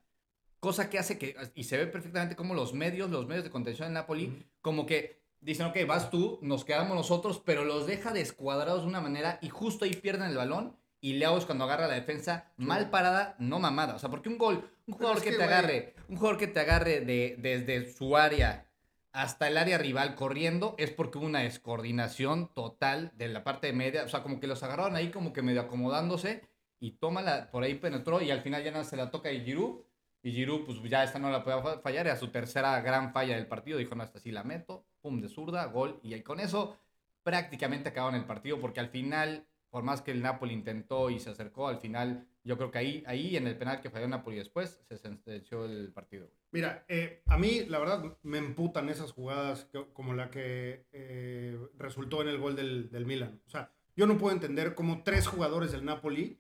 Cosa 0.60 0.88
que 0.88 1.00
hace 1.00 1.18
que, 1.18 1.36
y 1.56 1.64
se 1.64 1.78
ve 1.78 1.88
perfectamente 1.88 2.36
como 2.36 2.54
los 2.54 2.76
medios, 2.76 3.10
los 3.10 3.26
medios 3.26 3.44
de 3.44 3.50
contención 3.50 3.88
en 3.88 3.96
Napoli, 3.96 4.46
como 4.62 4.86
que 4.86 5.24
dicen, 5.42 5.66
ok, 5.66 5.78
vas 5.88 6.12
tú, 6.12 6.38
nos 6.44 6.66
quedamos 6.66 6.96
nosotros, 6.96 7.42
pero 7.44 7.66
los 7.66 7.88
deja 7.88 8.14
descuadrados 8.14 8.84
de 8.84 8.88
una 8.88 9.02
manera 9.02 9.40
y 9.42 9.50
justo 9.50 9.86
ahí 9.86 9.94
pierden 9.94 10.30
el 10.30 10.38
balón 10.38 10.78
y 11.06 11.14
Leao 11.14 11.38
es 11.38 11.46
cuando 11.46 11.66
agarra 11.66 11.88
la 11.88 11.94
defensa 11.94 12.52
mal 12.58 12.90
parada, 12.90 13.36
no 13.38 13.60
mamada. 13.60 13.94
O 13.94 14.00
sea, 14.00 14.10
porque 14.10 14.28
un 14.28 14.40
gol, 14.40 14.68
un 14.88 14.96
jugador 14.96 15.22
que, 15.22 15.34
te 15.34 15.44
agarre, 15.44 15.94
un 16.10 16.16
jugador 16.16 16.40
que 16.40 16.48
te 16.48 16.60
agarre 16.60 17.02
de, 17.02 17.36
desde 17.38 17.94
su 17.94 18.18
área 18.18 18.66
hasta 19.12 19.48
el 19.48 19.60
área 19.60 19.78
rival 19.78 20.16
corriendo 20.16 20.74
es 20.80 20.90
porque 20.90 21.20
hubo 21.20 21.28
una 21.28 21.42
descoordinación 21.42 22.52
total 22.56 23.12
de 23.18 23.28
la 23.28 23.44
parte 23.44 23.68
de 23.68 23.74
media. 23.74 24.04
O 24.04 24.10
sea, 24.10 24.24
como 24.24 24.40
que 24.40 24.48
los 24.48 24.64
agarraron 24.64 24.96
ahí 24.96 25.12
como 25.12 25.32
que 25.32 25.44
medio 25.44 25.62
acomodándose 25.62 26.42
y 26.80 26.94
tómala, 26.94 27.52
por 27.52 27.62
ahí 27.62 27.76
penetró 27.76 28.20
y 28.24 28.32
al 28.32 28.42
final 28.42 28.64
ya 28.64 28.72
no 28.72 28.84
se 28.84 28.98
la 28.98 29.12
toca 29.12 29.30
a 29.30 29.34
Giroud. 29.34 29.82
Y 30.24 30.32
Giroud, 30.32 30.66
pues 30.66 30.82
ya 30.90 31.04
esta 31.04 31.20
no 31.20 31.30
la 31.30 31.44
puede 31.44 31.62
fallar, 31.84 32.08
era 32.08 32.16
su 32.16 32.30
tercera 32.30 32.82
gran 32.82 33.14
falla 33.14 33.36
del 33.36 33.46
partido. 33.46 33.78
Dijo, 33.78 33.94
no, 33.94 34.04
esta 34.04 34.18
sí 34.18 34.32
la 34.32 34.44
meto, 34.44 34.88
pum, 35.04 35.22
de 35.22 35.30
zurda, 35.30 35.66
gol. 35.66 36.00
Y 36.02 36.20
con 36.22 36.40
eso 36.40 36.80
prácticamente 37.22 37.90
acabaron 37.90 38.20
el 38.20 38.26
partido 38.26 38.60
porque 38.60 38.80
al 38.80 38.90
final 38.90 39.46
por 39.76 39.84
más 39.84 40.02
que 40.02 40.12
el 40.12 40.22
Napoli 40.22 40.54
intentó 40.54 41.10
y 41.10 41.20
se 41.20 41.32
acercó, 41.32 41.68
al 41.68 41.80
final 41.82 42.26
yo 42.46 42.56
creo 42.56 42.72
que 42.72 42.78
ahí, 42.78 43.04
ahí 43.08 43.36
en 43.36 43.46
el 43.46 43.58
penal 43.58 43.82
que 43.82 43.90
falló 43.90 44.08
Napoli 44.08 44.38
después, 44.38 44.80
se 44.88 44.98
sentenció 44.98 45.66
el 45.66 45.92
partido. 45.92 46.32
Mira, 46.52 46.86
eh, 46.88 47.24
a 47.26 47.38
mí 47.38 47.66
la 47.66 47.80
verdad 47.80 48.18
me 48.24 48.38
emputan 48.38 48.88
esas 48.88 49.12
jugadas 49.12 49.70
como 49.92 50.14
la 50.14 50.32
que 50.32 50.86
eh, 50.94 51.60
resultó 51.78 52.22
en 52.22 52.30
el 52.30 52.38
gol 52.38 52.56
del, 52.56 52.90
del, 52.90 53.06
Milan. 53.06 53.42
O 53.46 53.50
sea, 53.50 53.70
yo 53.98 54.08
no 54.08 54.18
puedo 54.18 54.34
entender 54.34 54.76
cómo 54.76 55.04
tres 55.04 55.28
jugadores 55.28 55.74
del 55.74 55.84
Napoli, 55.84 56.40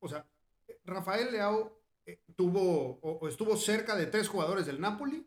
o 0.00 0.08
sea, 0.08 0.26
Rafael 0.84 1.30
Leao 1.30 1.80
eh, 2.06 2.18
tuvo 2.34 2.98
o, 3.02 3.28
estuvo 3.28 3.56
cerca 3.56 3.94
de 3.94 4.06
tres 4.06 4.26
jugadores 4.26 4.66
del 4.66 4.80
Napoli 4.80 5.24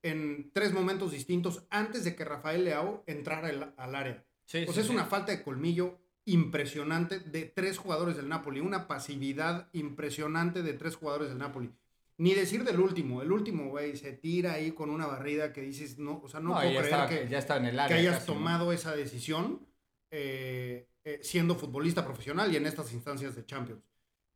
en 0.00 0.52
tres 0.54 0.72
momentos 0.72 1.12
distintos 1.12 1.66
antes 1.68 2.04
de 2.04 2.16
que 2.16 2.24
Rafael 2.24 2.64
Leao 2.64 3.04
entrara 3.06 3.74
al 3.76 3.94
área. 3.94 4.24
Sí, 4.46 4.64
o 4.66 4.72
sea, 4.72 4.82
es 4.82 4.88
una 4.88 5.04
falta 5.04 5.32
de 5.32 5.42
colmillo 5.42 6.00
impresionante 6.32 7.18
de 7.20 7.44
tres 7.44 7.78
jugadores 7.78 8.16
del 8.16 8.28
Napoli, 8.28 8.60
una 8.60 8.86
pasividad 8.86 9.68
impresionante 9.72 10.62
de 10.62 10.72
tres 10.74 10.96
jugadores 10.96 11.28
del 11.30 11.38
Napoli. 11.38 11.70
Ni 12.18 12.34
decir 12.34 12.64
del 12.64 12.80
último, 12.80 13.22
el 13.22 13.30
último, 13.30 13.68
güey, 13.70 13.96
se 13.96 14.12
tira 14.12 14.54
ahí 14.54 14.72
con 14.72 14.90
una 14.90 15.06
barrida 15.06 15.52
que 15.52 15.60
dices, 15.62 15.98
no, 15.98 16.20
o 16.22 16.28
sea, 16.28 16.40
no, 16.40 16.48
No, 16.50 16.54
puedo 16.56 16.70
creer 16.70 16.84
estaba- 16.84 17.08
que, 17.08 17.28
ya 17.28 17.38
estaba 17.38 17.60
en 17.60 17.66
el 17.66 17.78
área 17.78 17.96
que 17.96 18.00
hayas 18.02 18.18
casi, 18.20 18.28
¿no? 18.30 18.34
tomado 18.38 18.72
esa 18.72 18.94
decisión 18.96 19.66
eh, 20.10 20.88
eh, 21.04 21.20
siendo 21.22 21.54
futbolista 21.54 22.04
profesional 22.04 22.52
y 22.52 22.56
en 22.56 22.66
estas 22.66 22.92
instancias 22.92 23.34
de 23.36 23.44
Champions. 23.46 23.82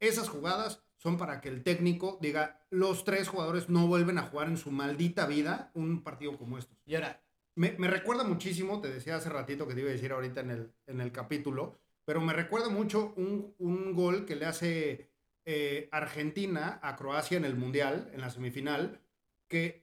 Esas 0.00 0.28
jugadas 0.28 0.82
son 0.96 1.16
para 1.18 1.40
que 1.40 1.48
el 1.48 1.62
técnico 1.62 2.18
diga, 2.20 2.64
los 2.70 3.04
tres 3.04 3.28
jugadores 3.28 3.68
no 3.68 3.86
vuelven 3.88 4.18
a 4.18 4.22
jugar 4.22 4.48
en 4.48 4.56
su 4.56 4.70
maldita 4.70 5.26
vida 5.26 5.70
un 5.74 6.02
partido 6.02 6.36
como 6.38 6.58
estos. 6.58 6.78
Y 6.86 6.94
ahora, 6.94 7.20
Me, 7.54 7.72
me 7.78 7.86
recuerda 7.88 8.24
muchísimo, 8.24 8.80
te 8.80 8.88
decía 8.90 9.16
hace 9.16 9.28
ratito 9.28 9.66
que 9.68 9.74
te 9.74 9.80
iba 9.80 9.90
a 9.90 9.92
decir 9.92 10.10
ahorita 10.12 10.40
en 10.40 10.50
el, 10.50 10.72
en 10.86 11.00
el 11.02 11.12
capítulo, 11.12 11.81
pero 12.04 12.20
me 12.20 12.32
recuerda 12.32 12.68
mucho 12.68 13.12
un, 13.16 13.54
un 13.58 13.94
gol 13.94 14.24
que 14.26 14.36
le 14.36 14.46
hace 14.46 15.10
eh, 15.44 15.88
Argentina 15.92 16.78
a 16.82 16.96
Croacia 16.96 17.36
en 17.36 17.44
el 17.44 17.56
Mundial, 17.56 18.10
en 18.12 18.20
la 18.20 18.30
semifinal, 18.30 19.00
que... 19.48 19.82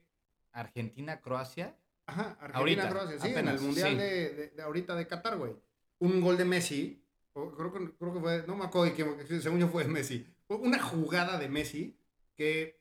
Argentina-Croacia. 0.52 1.76
Ajá, 2.06 2.38
Argentina-Croacia, 2.42 3.20
sí, 3.20 3.34
en 3.36 3.48
el 3.48 3.60
Mundial 3.60 3.90
sí. 3.92 3.96
de, 3.98 4.30
de- 4.34 4.48
de 4.50 4.62
ahorita 4.64 4.96
de 4.96 5.08
Qatar, 5.08 5.38
güey. 5.38 5.54
Un 6.00 6.22
gol 6.22 6.38
de 6.38 6.46
Messi, 6.46 7.04
o 7.34 7.52
creo, 7.52 7.72
que, 7.72 7.92
creo 7.98 8.14
que 8.14 8.20
fue, 8.20 8.44
no 8.48 8.56
me 8.56 8.66
acuerdo, 8.66 8.96
que 8.96 9.40
según 9.42 9.60
yo 9.60 9.68
fue 9.68 9.84
de 9.84 9.90
Messi. 9.90 10.28
Una 10.48 10.80
jugada 10.82 11.38
de 11.38 11.50
Messi 11.50 11.98
que... 12.36 12.80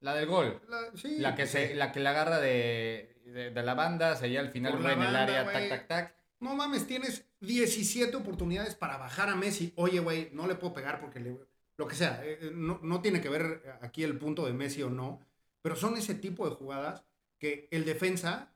La 0.00 0.14
del 0.14 0.26
gol. 0.26 0.60
La, 0.68 0.78
sí, 0.96 1.18
La 1.18 1.34
que, 1.34 1.46
se, 1.46 1.74
la 1.74 1.90
que 1.90 2.00
la 2.00 2.10
agarra 2.10 2.38
de, 2.38 3.20
de, 3.24 3.50
de 3.50 3.62
la 3.62 3.74
banda, 3.74 4.14
se 4.14 4.28
lleva 4.28 4.42
al 4.42 4.50
final 4.50 4.80
güey, 4.80 4.92
en 4.92 5.02
el 5.02 5.16
área, 5.16 5.44
tac, 5.50 5.68
tac, 5.68 5.86
tac. 5.88 6.16
No 6.40 6.54
mames, 6.54 6.86
tienes 6.86 7.24
17 7.40 8.14
oportunidades 8.16 8.74
para 8.74 8.98
bajar 8.98 9.28
a 9.28 9.36
Messi. 9.36 9.72
Oye, 9.76 10.00
güey, 10.00 10.30
no 10.32 10.46
le 10.46 10.54
puedo 10.54 10.74
pegar 10.74 11.00
porque 11.00 11.20
le... 11.20 11.38
Lo 11.78 11.86
que 11.86 11.94
sea, 11.94 12.24
eh, 12.24 12.38
eh, 12.40 12.50
no, 12.54 12.80
no 12.82 13.02
tiene 13.02 13.20
que 13.20 13.28
ver 13.28 13.78
aquí 13.82 14.02
el 14.02 14.18
punto 14.18 14.46
de 14.46 14.54
Messi 14.54 14.82
o 14.82 14.88
no, 14.88 15.20
pero 15.60 15.76
son 15.76 15.96
ese 15.96 16.14
tipo 16.14 16.48
de 16.48 16.54
jugadas 16.54 17.04
que 17.38 17.68
el 17.70 17.84
defensa, 17.84 18.54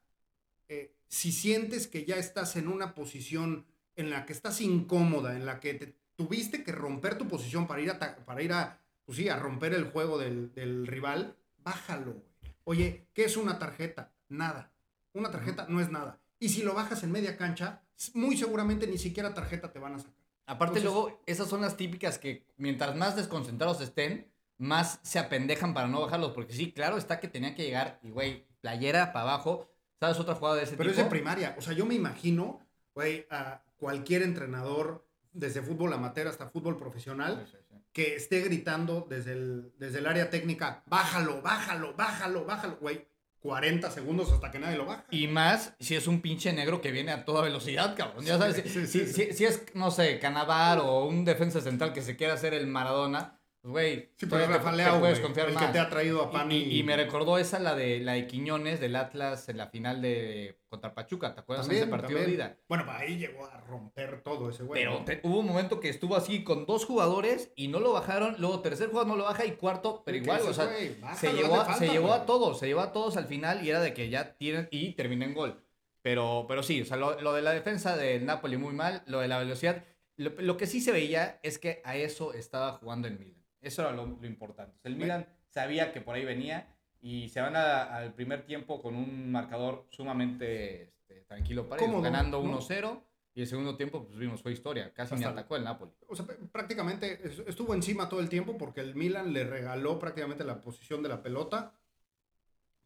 eh, 0.69 0.95
si 1.09 1.33
sientes 1.33 1.87
que 1.87 2.05
ya 2.05 2.17
estás 2.17 2.57
en 2.57 2.69
una 2.69 2.95
posición 2.95 3.67
en 3.97 4.11
la 4.11 4.25
que 4.25 4.33
estás 4.33 4.61
incómoda, 4.63 5.37
en 5.37 5.45
la 5.45 5.61
que 5.61 5.75
te 5.75 5.95
tuviste 6.17 6.65
que 6.65 6.73
romper 6.73 7.19
tu 7.19 7.29
posición 7.29 7.67
para 7.67 7.83
ir 7.83 7.91
a, 7.91 7.99
para 7.99 8.43
ir 8.43 8.53
a, 8.53 8.81
pues 9.05 9.19
sí, 9.19 9.29
a 9.29 9.39
romper 9.39 9.75
el 9.75 9.91
juego 9.91 10.17
del, 10.19 10.53
del 10.55 10.87
rival, 10.87 11.37
bájalo, 11.59 12.13
güey. 12.13 12.31
Oye, 12.65 13.07
¿qué 13.13 13.25
es 13.25 13.37
una 13.37 13.59
tarjeta? 13.59 14.13
Nada. 14.29 14.73
Una 15.13 15.31
tarjeta 15.31 15.67
no 15.69 15.81
es 15.81 15.91
nada. 15.91 16.21
Y 16.41 16.49
si 16.49 16.63
lo 16.63 16.75
bajas 16.75 17.03
en 17.05 17.13
media 17.13 17.37
cancha, 17.37 17.83
muy 18.15 18.37
seguramente 18.37 18.87
ni 18.89 18.99
siquiera 18.99 19.33
tarjeta 19.35 19.71
te 19.71 19.79
van 19.79 19.95
a 19.95 19.99
sacar. 19.99 20.15
Aparte, 20.47 20.79
Entonces- 20.79 21.03
luego, 21.05 21.23
esas 21.27 21.49
son 21.49 21.61
las 21.61 21.77
típicas 21.77 22.19
que 22.19 22.47
mientras 22.57 22.97
más 22.97 23.15
desconcentrados 23.15 23.81
estén, 23.81 24.27
más 24.59 24.99
se 25.03 25.19
apendejan 25.19 25.75
para 25.75 25.87
no 25.87 26.01
bajarlos. 26.01 26.33
Porque 26.33 26.53
sí, 26.55 26.73
claro, 26.73 26.97
está 26.99 27.21
que 27.21 27.29
tenía 27.29 27.55
que 27.55 27.63
llegar 27.63 28.01
y, 28.03 28.11
güey, 28.11 28.47
playera 28.61 29.13
para 29.13 29.23
abajo. 29.31 29.71
¿Sabes 30.01 30.19
otra 30.19 30.35
jugada 30.35 30.57
de 30.57 30.65
ese 30.65 30.77
Pero 30.77 30.91
es 30.91 30.97
tipo? 30.97 31.05
de 31.05 31.11
primaria. 31.11 31.55
O 31.59 31.63
sea, 31.63 31.73
yo 31.75 31.85
me 31.87 31.95
imagino, 31.95 32.59
güey, 32.95 33.27
a 33.31 33.63
cualquier 33.79 34.23
entrenador, 34.23 35.07
desde 35.33 35.63
fútbol 35.63 35.93
amateur 35.93 36.27
hasta 36.27 36.49
fútbol 36.49 36.77
profesional, 36.77 37.45
Sí, 37.47 37.53
sí, 37.53 37.59
sí. 37.71 37.77
que 37.93 38.17
esté 38.17 38.41
gritando 38.41 39.07
desde 39.09 39.33
el, 39.33 39.73
desde 39.79 39.99
el 39.99 40.07
área 40.07 40.31
técnica, 40.31 40.83
bájalo, 40.87 41.41
bájalo, 41.43 41.95
bájalo, 41.95 42.45
bájalo, 42.45 42.77
güey. 42.81 43.07
40 43.41 43.91
segundos 43.91 44.31
hasta 44.33 44.51
que 44.51 44.59
nadie 44.59 44.77
lo 44.77 44.85
baja. 44.87 45.05
Y 45.11 45.27
más 45.29 45.75
si 45.81 45.97
es 45.97 46.07
un 46.07 46.21
pinche 46.21 46.53
negro 46.53 46.81
que 46.81 46.93
viene 46.93 47.11
a 47.13 47.25
toda 47.25 47.43
velocidad, 47.43 47.97
cabrón. 47.97 48.25
Ya 48.25 48.39
sabes, 48.39 48.57
Sí, 48.57 48.63
si, 48.63 48.69
sí, 48.69 48.87
si- 48.87 49.07
sí. 49.07 49.13
si- 49.27 49.33
si 49.33 49.45
es, 49.47 49.65
no 49.75 49.91
sé, 49.91 50.19
Canavar 50.19 50.79
o 50.81 51.07
un 51.07 51.25
defensa 51.25 51.61
central 51.61 51.93
que 51.93 52.03
se 52.03 52.17
quiera 52.17 52.35
hacer 52.35 52.53
el 52.55 52.67
Maradona, 52.67 53.40
pues, 53.63 53.73
güey, 53.73 54.11
Sí, 54.17 54.27
pero 54.27 54.47
Rafa 54.47 54.73
Leao, 54.73 54.97
el 55.07 55.21
más. 55.53 55.67
que 55.67 55.73
te 55.73 55.79
ha 55.79 55.91
traído 55.91 56.23
a 56.23 56.31
Pani. 56.31 56.57
Y, 56.59 56.79
y 56.79 56.83
me 56.83 56.97
recordó 56.97 57.37
esa, 57.39 57.59
la 57.59 57.75
de, 57.75 58.01
la 58.01 58.13
de 58.15 58.27
Quiñones 58.27 58.81
del 58.81 58.97
Atlas 58.97 59.49
en 59.49 59.59
la 59.59 59.67
final 59.67 60.01
de 60.01 60.59
contra 60.69 60.95
Pachuca. 60.95 61.35
¿Te 61.35 61.41
acuerdas 61.41 61.69
de 61.69 61.77
ese 61.77 61.87
partido 61.87 62.21
de 62.21 62.31
ida? 62.31 62.57
Bueno, 62.69 62.85
pues 62.87 62.97
ahí 62.97 63.19
llegó 63.19 63.45
a 63.45 63.61
romper 63.61 64.23
todo 64.23 64.49
ese 64.51 64.63
güey. 64.63 64.81
Pero 64.81 65.01
¿no? 65.01 65.05
te- 65.05 65.21
hubo 65.25 65.41
un 65.41 65.47
momento 65.47 65.79
que 65.81 65.89
estuvo 65.91 66.17
así 66.17 66.43
con 66.43 66.65
dos 66.65 66.87
jugadores 66.87 67.53
y 67.55 67.69
no 67.69 67.81
lo 67.81 67.93
bajaron. 67.93 68.37
Luego 68.39 68.61
tercer 68.61 68.89
jugador 68.89 69.09
no 69.09 69.17
lo 69.17 69.25
baja 69.25 69.45
y 69.45 69.53
cuarto, 69.53 70.03
pero 70.07 70.17
igual, 70.17 70.41
o 70.41 70.55
sea, 70.55 70.67
güey, 70.67 70.99
bájalo, 71.01 71.19
se 71.19 71.33
llevó, 71.35 71.55
a- 71.57 71.65
falta, 71.65 71.79
se 71.79 71.89
llevó 71.89 72.13
a 72.13 72.17
güey. 72.17 72.27
todos, 72.27 72.59
se 72.59 72.67
llevó 72.67 72.81
a 72.81 72.93
todos 72.93 73.17
al 73.17 73.27
final 73.27 73.65
y 73.65 73.71
era 73.71 73.81
de 73.81 73.93
que 73.93 74.09
ya 74.09 74.37
tienen 74.39 74.69
y 74.71 74.93
terminó 74.93 75.25
en 75.25 75.35
gol. 75.35 75.63
Pero, 76.03 76.47
pero 76.49 76.63
sí, 76.63 76.81
o 76.81 76.85
sea, 76.87 76.97
lo, 76.97 77.21
lo 77.21 77.35
de 77.35 77.43
la 77.43 77.51
defensa 77.53 77.95
del 77.97 78.25
Napoli 78.25 78.57
muy 78.57 78.73
mal, 78.73 79.03
lo 79.07 79.21
de 79.21 79.29
la 79.29 79.39
velocidad. 79.39 79.85
Lo, 80.17 80.31
lo 80.39 80.57
que 80.57 80.67
sí 80.67 80.81
se 80.81 80.93
veía 80.93 81.39
es 81.43 81.59
que 81.59 81.83
a 81.85 81.97
eso 81.97 82.33
estaba 82.33 82.73
jugando 82.73 83.07
el 83.07 83.19
Milan. 83.19 83.40
Eso 83.61 83.83
era 83.83 83.93
lo, 83.93 84.07
lo 84.07 84.27
importante. 84.27 84.77
O 84.79 84.81
sea, 84.81 84.91
el 84.91 84.97
Milan 84.97 85.27
sabía 85.49 85.93
que 85.93 86.01
por 86.01 86.15
ahí 86.17 86.25
venía 86.25 86.75
y 87.03 87.29
se 87.29 87.41
van 87.41 87.57
a- 87.57 87.83
al 87.97 88.15
primer 88.15 88.45
tiempo 88.47 88.81
con 88.83 88.95
un 88.95 89.31
marcador 89.31 89.87
sumamente 89.91 90.83
este, 90.85 91.21
tranquilo 91.23 91.69
para 91.69 91.85
ellos, 91.85 92.03
ganando 92.03 92.43
¿no? 92.43 92.59
1-0. 92.61 93.03
Y 93.33 93.43
el 93.43 93.47
segundo 93.47 93.77
tiempo, 93.77 94.05
pues 94.05 94.19
vimos, 94.19 94.43
fue 94.43 94.53
historia. 94.53 94.93
Casi 94.93 95.15
ni 95.15 95.21
Hasta- 95.23 95.31
atacó 95.41 95.57
el 95.57 95.65
Napoli. 95.65 95.93
o 96.09 96.17
sea, 96.17 96.27
prácticamente 96.51 97.21
es- 97.23 97.39
estuvo 97.47 97.75
encima 97.75 98.09
todo 98.09 98.21
el 98.21 98.29
tiempo 98.29 98.59
porque 98.59 98.81
el 98.81 98.95
Milan 98.97 99.33
le 99.33 99.45
regaló 99.45 99.99
prácticamente 99.99 100.43
la 100.45 100.61
posición 100.61 101.03
de 101.03 101.09
la 101.11 101.23
pelota. 101.23 101.73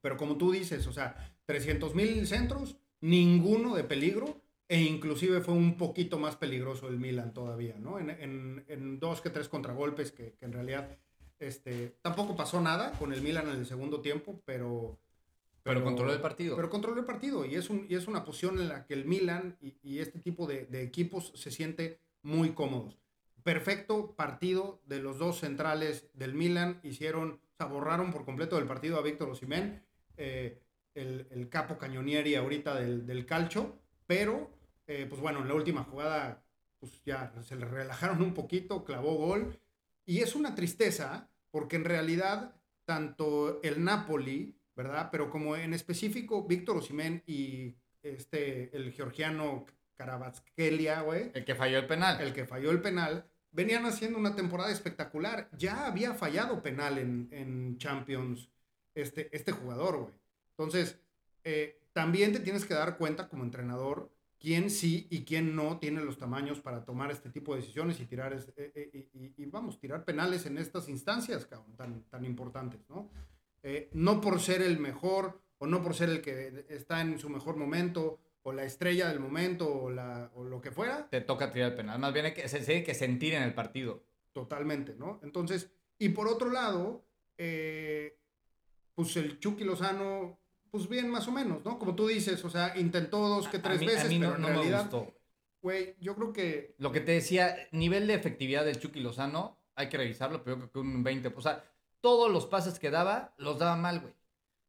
Pero 0.03 0.17
como 0.19 0.37
tú 0.37 0.53
dices, 0.53 0.87
o 0.87 0.93
sea, 0.93 1.35
300 1.47 1.95
mil 1.95 2.27
centros, 2.27 2.77
ninguno 3.01 3.75
de 3.75 3.85
peligro, 3.85 4.43
e 4.69 4.81
inclusive 4.81 5.41
fue 5.41 5.55
un 5.55 5.77
poquito 5.77 6.19
más 6.19 6.37
peligroso 6.37 6.89
el 6.89 6.99
Milan 6.99 7.33
todavía, 7.35 7.77
¿no? 7.79 7.99
En, 7.99 8.11
en- 8.11 8.65
en 8.69 8.99
dos 8.99 9.21
que 9.21 9.31
tres 9.31 9.49
contragolpes 9.49 10.11
que, 10.13 10.33
que 10.35 10.45
en 10.47 10.53
realidad 10.53 10.97
este, 11.39 11.97
tampoco 12.01 12.35
pasó 12.35 12.61
nada 12.61 12.93
con 12.93 13.13
el 13.13 13.21
Milan 13.21 13.49
en 13.49 13.57
el 13.57 13.67
segundo 13.67 14.01
tiempo, 14.01 14.41
pero... 14.45 14.99
Pero 15.63 15.83
controló 15.83 16.13
el 16.13 16.21
partido. 16.21 16.57
Pero 16.57 16.69
controló 16.69 17.01
el 17.01 17.07
partido 17.07 17.47
y 17.47 17.55
es, 17.55 17.71
un, 17.71 17.87
y 17.89 17.95
es 17.95 18.07
una 18.07 18.25
posición 18.25 18.59
en 18.59 18.69
la 18.69 18.85
que 18.85 18.93
el 18.93 19.07
Milan 19.07 19.57
y, 19.63 19.75
y 19.83 20.01
este 20.01 20.19
tipo 20.19 20.47
de, 20.47 20.67
de 20.67 20.83
equipos 20.83 21.33
se 21.35 21.51
siente 21.51 22.01
muy 22.23 22.51
cómodos. 22.51 22.99
Perfecto 23.43 24.15
partido 24.15 24.83
de 24.87 25.01
los 25.01 25.19
dos 25.19 25.41
centrales 25.41 26.11
del 26.13 26.35
Milan. 26.35 26.81
Hicieron, 26.83 27.31
o 27.33 27.57
sea, 27.57 27.67
borraron 27.67 28.13
por 28.13 28.27
completo 28.27 28.57
del 28.57 28.67
partido 28.67 28.99
a 28.99 29.03
Víctor 29.03 29.31
Osimhen, 29.31 29.83
eh, 30.19 30.61
el, 30.95 31.27
el 31.31 31.49
capo 31.49 31.79
cañonieri 31.79 32.35
ahorita 32.35 32.79
del, 32.79 33.07
del 33.07 33.25
calcho. 33.25 33.79
Pero, 34.07 34.51
eh, 34.87 35.07
pues 35.09 35.21
bueno, 35.21 35.41
en 35.41 35.49
la 35.49 35.55
última 35.55 35.85
jugada, 35.85 36.43
pues 36.79 37.03
ya 37.05 37.33
se 37.43 37.57
le 37.57 37.65
relajaron 37.65 38.23
un 38.23 38.35
poquito, 38.35 38.85
clavó 38.85 39.15
gol. 39.15 39.59
Y 40.07 40.21
es 40.21 40.35
una 40.35 40.55
tristeza 40.55 41.31
porque 41.51 41.77
en 41.77 41.85
realidad 41.85 42.55
tanto 42.85 43.63
el 43.63 43.83
Napoli, 43.83 44.57
¿verdad? 44.77 45.09
Pero 45.11 45.31
como 45.31 45.57
en 45.57 45.73
específico 45.73 46.45
Víctor 46.47 46.79
Osimhen 46.79 47.23
y 47.27 47.75
este, 48.03 48.77
el 48.77 48.93
georgiano 48.93 49.65
Karabatskelia, 49.97 51.03
güey, 51.03 51.31
El 51.35 51.45
que 51.45 51.55
falló 51.55 51.79
el 51.79 51.87
penal. 51.87 52.21
el 52.21 52.35
que 52.35 52.45
falló 52.45 52.71
el 52.71 52.83
penal, 52.83 53.25
venían 53.53 53.87
haciendo 53.87 54.19
una 54.19 54.35
temporada 54.35 54.71
espectacular. 54.71 55.49
Ya 55.57 55.87
había 55.87 56.15
fallado 56.15 56.63
penal 56.63 56.99
en, 56.99 57.29
en 57.31 57.79
Champions 57.79 58.51
este, 58.95 59.35
este 59.35 59.53
jugador, 59.53 59.97
güey. 59.99 60.15
Entonces, 60.51 60.99
eh, 61.45 61.81
también 61.95 62.33
te 62.35 62.41
tienes 62.41 62.67
que 62.67 62.75
dar 62.75 62.99
cuenta 62.99 63.29
como 63.29 63.45
entrenador 63.45 64.13
quién 64.39 64.69
sí 64.69 65.07
y 65.11 65.25
quién 65.25 65.57
no 65.57 65.79
tiene 65.79 66.03
los 66.05 66.19
tamaños 66.19 66.61
para 66.61 66.85
tomar 66.85 67.11
este 67.11 67.31
tipo 67.31 67.55
de 67.55 67.63
decisiones 67.63 67.99
y 68.01 68.05
tirar, 68.05 68.35
es- 68.35 68.53
eh, 68.57 68.73
eh, 68.75 69.09
y, 69.39 69.47
vamos, 69.47 69.81
tirar 69.81 70.05
penales 70.05 70.45
en 70.45 70.59
estas 70.59 70.91
instancias, 70.91 71.47
cabrón, 71.47 71.75
tan, 71.77 72.03
tan 72.11 72.27
importantes, 72.27 72.81
¿no? 72.91 73.09
Eh, 73.63 73.89
no 73.95 74.21
por 74.21 74.41
ser 74.41 74.61
el 74.61 74.79
mejor 74.79 75.41
o 75.57 75.67
no 75.67 75.83
por 75.83 75.95
ser 75.95 76.11
el 76.11 76.21
que 76.21 76.67
está 76.69 77.01
en 77.01 77.19
su 77.19 77.31
mejor 77.31 77.57
momento 77.57 78.19
o 78.43 78.53
la 78.53 78.65
estrella 78.65 79.09
del 79.09 79.21
momento 79.21 79.73
o, 79.73 79.91
la, 79.91 80.31
o 80.35 80.45
lo 80.45 80.61
que 80.61 80.71
fuera, 80.71 81.09
Te 81.09 81.23
toca 81.23 81.51
tirar 81.51 81.71
el 81.71 81.77
penal. 81.77 81.99
Más 81.99 82.13
bien 82.13 82.27
hay 82.27 82.35
que, 82.35 82.47
se 82.47 82.61
tiene 82.61 82.85
que 82.85 82.93
sentir 82.95 83.33
en 83.33 83.43
el 83.45 83.55
partido. 83.55 84.05
Totalmente, 84.35 84.95
¿no? 84.99 85.21
Entonces, 85.23 85.71
y 85.99 86.11
por 86.11 86.29
otro 86.29 86.51
lado, 86.51 87.07
pues 88.95 89.17
el 89.17 89.39
Chucky 89.41 89.65
Lozano, 89.65 90.39
pues 90.75 90.89
bien, 90.89 91.09
más 91.09 91.29
o 91.29 91.31
menos, 91.31 91.65
¿no? 91.65 91.79
Como 91.79 91.95
tú 91.95 92.09
dices, 92.09 92.45
o 92.45 92.51
sea, 92.51 92.77
intentó 92.77 93.29
dos 93.29 93.47
que 93.47 93.59
a 93.59 93.63
tres 93.63 93.79
mí- 93.79 93.87
veces, 93.87 94.07
a 94.07 94.09
mí 94.09 94.19
pero 94.19 94.31
no, 94.31 94.37
en 94.37 94.43
no 94.43 94.49
me 94.49 94.55
realidad, 94.55 94.81
gustó. 94.91 95.15
güey, 95.63 95.95
yo 96.01 96.17
creo 96.17 96.33
que 96.33 96.75
Lo 96.79 96.91
que 96.91 96.99
te 97.01 97.13
decía, 97.13 97.55
nivel 97.71 98.09
de 98.09 98.15
efectividad 98.15 98.65
del 98.65 98.81
Chucky 98.81 98.99
Lozano, 98.99 99.61
hay 99.77 99.89
que 99.89 99.97
revisarlo, 99.99 100.43
pero 100.43 100.57
yo 100.57 100.71
creo 100.71 100.73
que 100.73 100.79
un 100.81 101.05
20. 101.05 101.29
O 101.37 101.41
sea, 101.41 101.63
todos 102.01 102.29
los 102.33 102.47
pases 102.47 102.81
que 102.81 102.91
daba, 102.91 103.35
los 103.39 103.61
daba 103.61 103.77
mal, 103.77 104.01
güey. 104.01 104.15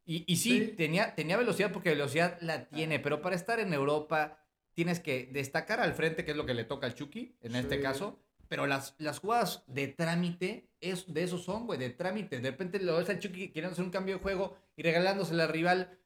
Y, 0.06 0.24
y 0.32 0.36
sí, 0.36 0.60
Sí. 0.60 0.68
Tenía, 0.78 1.16
tenía 1.16 1.38
velocidad 1.38 1.72
porque 1.72 1.90
velocidad 1.90 2.38
la 2.42 2.70
tiene, 2.70 3.00
pero 3.00 3.24
para 3.24 3.36
estar 3.36 3.60
en 3.60 3.74
Europa 3.74 4.38
tienes 4.76 5.00
que 5.00 5.30
destacar 5.34 5.80
al 5.80 5.96
frente, 5.96 6.24
que 6.24 6.32
es 6.32 6.38
lo 6.38 6.46
que 6.46 6.54
le 6.54 6.66
toca 6.66 6.86
al 6.86 6.94
Chucky, 6.94 7.36
en 7.42 7.56
este 7.56 7.78
Sí. 7.78 7.82
caso. 7.82 8.20
Pero 8.48 8.68
las, 8.68 8.94
las 9.00 9.18
jugadas 9.18 9.64
de 9.66 9.88
trámite, 9.88 10.70
es, 10.80 11.12
de 11.12 11.24
esos 11.24 11.44
son, 11.44 11.66
güey, 11.66 11.80
de 11.80 11.90
trámite. 11.90 12.40
De 12.40 12.52
repente 12.52 12.80
lo 12.80 12.96
ves 12.98 13.10
al 13.10 13.18
Chucky 13.18 13.48
queriendo 13.48 13.72
hacer 13.74 13.84
un 13.84 13.90
cambio 13.90 14.16
de 14.18 14.22
juego 14.22 14.56
y 14.76 14.84
regalándosela 14.84 15.44
al 15.46 15.50
rival 15.50 16.00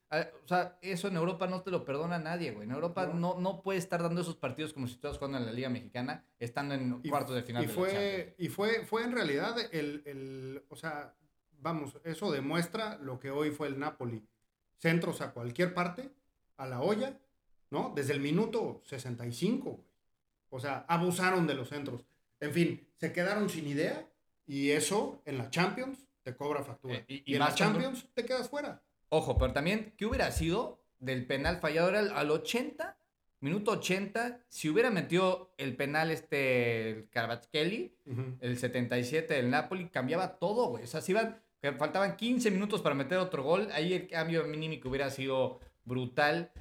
O 0.43 0.47
sea, 0.47 0.79
eso 0.81 1.07
en 1.07 1.17
Europa 1.17 1.45
no 1.45 1.61
te 1.61 1.69
lo 1.69 1.85
perdona 1.85 2.17
nadie, 2.17 2.49
güey. 2.51 2.65
En 2.67 2.71
Europa 2.73 3.05
No. 3.05 3.13
no, 3.35 3.39
no 3.39 3.61
puedes 3.61 3.83
estar 3.83 4.01
dando 4.01 4.21
esos 4.21 4.35
partidos 4.35 4.73
como 4.73 4.87
si 4.87 4.93
estuvieras 4.93 5.19
jugando 5.19 5.37
en 5.37 5.45
la 5.45 5.51
Liga 5.51 5.69
Mexicana, 5.69 6.25
estando 6.39 6.73
en 6.73 6.99
Y- 7.03 7.09
cuartos 7.09 7.35
de 7.35 7.43
final 7.43 7.63
y 7.63 7.67
de 7.67 7.73
fue, 7.73 8.35
y 8.39 8.47
fue, 8.47 8.85
fue 8.87 9.03
en 9.03 9.11
realidad 9.11 9.55
el, 9.71 10.01
el- 10.07 10.63
o 10.69 10.75
sea, 10.75 11.13
vamos, 11.59 11.95
eso 12.03 12.31
demuestra 12.31 12.97
lo 12.97 13.19
que 13.19 13.29
hoy 13.29 13.51
fue 13.51 13.67
el 13.67 13.77
Napoli. 13.77 14.25
Centros 14.79 15.21
a 15.21 15.31
cualquier 15.31 15.75
parte, 15.75 16.09
a 16.57 16.65
la 16.65 16.81
olla, 16.81 17.19
¿no? 17.69 17.93
Desde 17.95 18.13
el 18.13 18.19
minuto 18.19 18.81
65, 18.85 19.69
güey. 19.69 19.83
O 20.49 20.59
sea, 20.59 20.85
abusaron 20.87 21.45
de 21.45 21.53
los 21.53 21.69
centros. 21.69 22.03
En 22.39 22.51
fin, 22.51 22.87
se 22.97 23.13
quedaron 23.13 23.47
sin 23.47 23.67
idea 23.67 24.09
y 24.47 24.71
eso 24.71 25.21
en 25.25 25.37
la 25.37 25.51
Champions 25.51 26.07
te 26.31 26.37
cobra 26.37 26.63
factura. 26.63 26.95
Eh, 26.95 27.05
y- 27.07 27.23
y, 27.25 27.33
en 27.35 27.39
la 27.39 27.53
Champions 27.53 28.07
te 28.13 28.25
quedas 28.25 28.49
fuera. 28.49 28.81
Ojo, 29.09 29.37
pero 29.37 29.53
también, 29.53 29.93
¿qué 29.97 30.05
hubiera 30.05 30.31
sido 30.31 30.81
del 30.99 31.25
penal 31.25 31.57
fallado? 31.59 31.89
Era 31.89 31.99
al- 31.99 32.11
al 32.15 32.29
80, 32.31 32.97
minuto 33.41 33.71
80, 33.71 34.41
si 34.49 34.69
hubiera 34.69 34.91
metido 34.91 35.53
el 35.57 35.75
penal 35.75 36.11
este 36.11 37.07
el 37.09 37.93
el 38.41 38.57
77 38.57 39.33
del 39.33 39.49
Napoli, 39.49 39.89
cambiaba 39.89 40.37
todo, 40.39 40.67
güey. 40.69 40.83
O 40.83 40.87
sea, 40.87 41.01
si 41.01 41.11
iban, 41.13 41.41
que 41.61 41.71
faltaban 41.73 42.15
15 42.17 42.51
minutos 42.51 42.81
para 42.81 42.95
meter 42.95 43.17
otro 43.17 43.43
gol, 43.43 43.69
ahí 43.73 43.93
el 43.93 44.07
cambio 44.07 44.43
mínimo 44.45 44.75
hubiera 44.89 45.09
sido 45.09 45.59
brutal. 45.85 46.51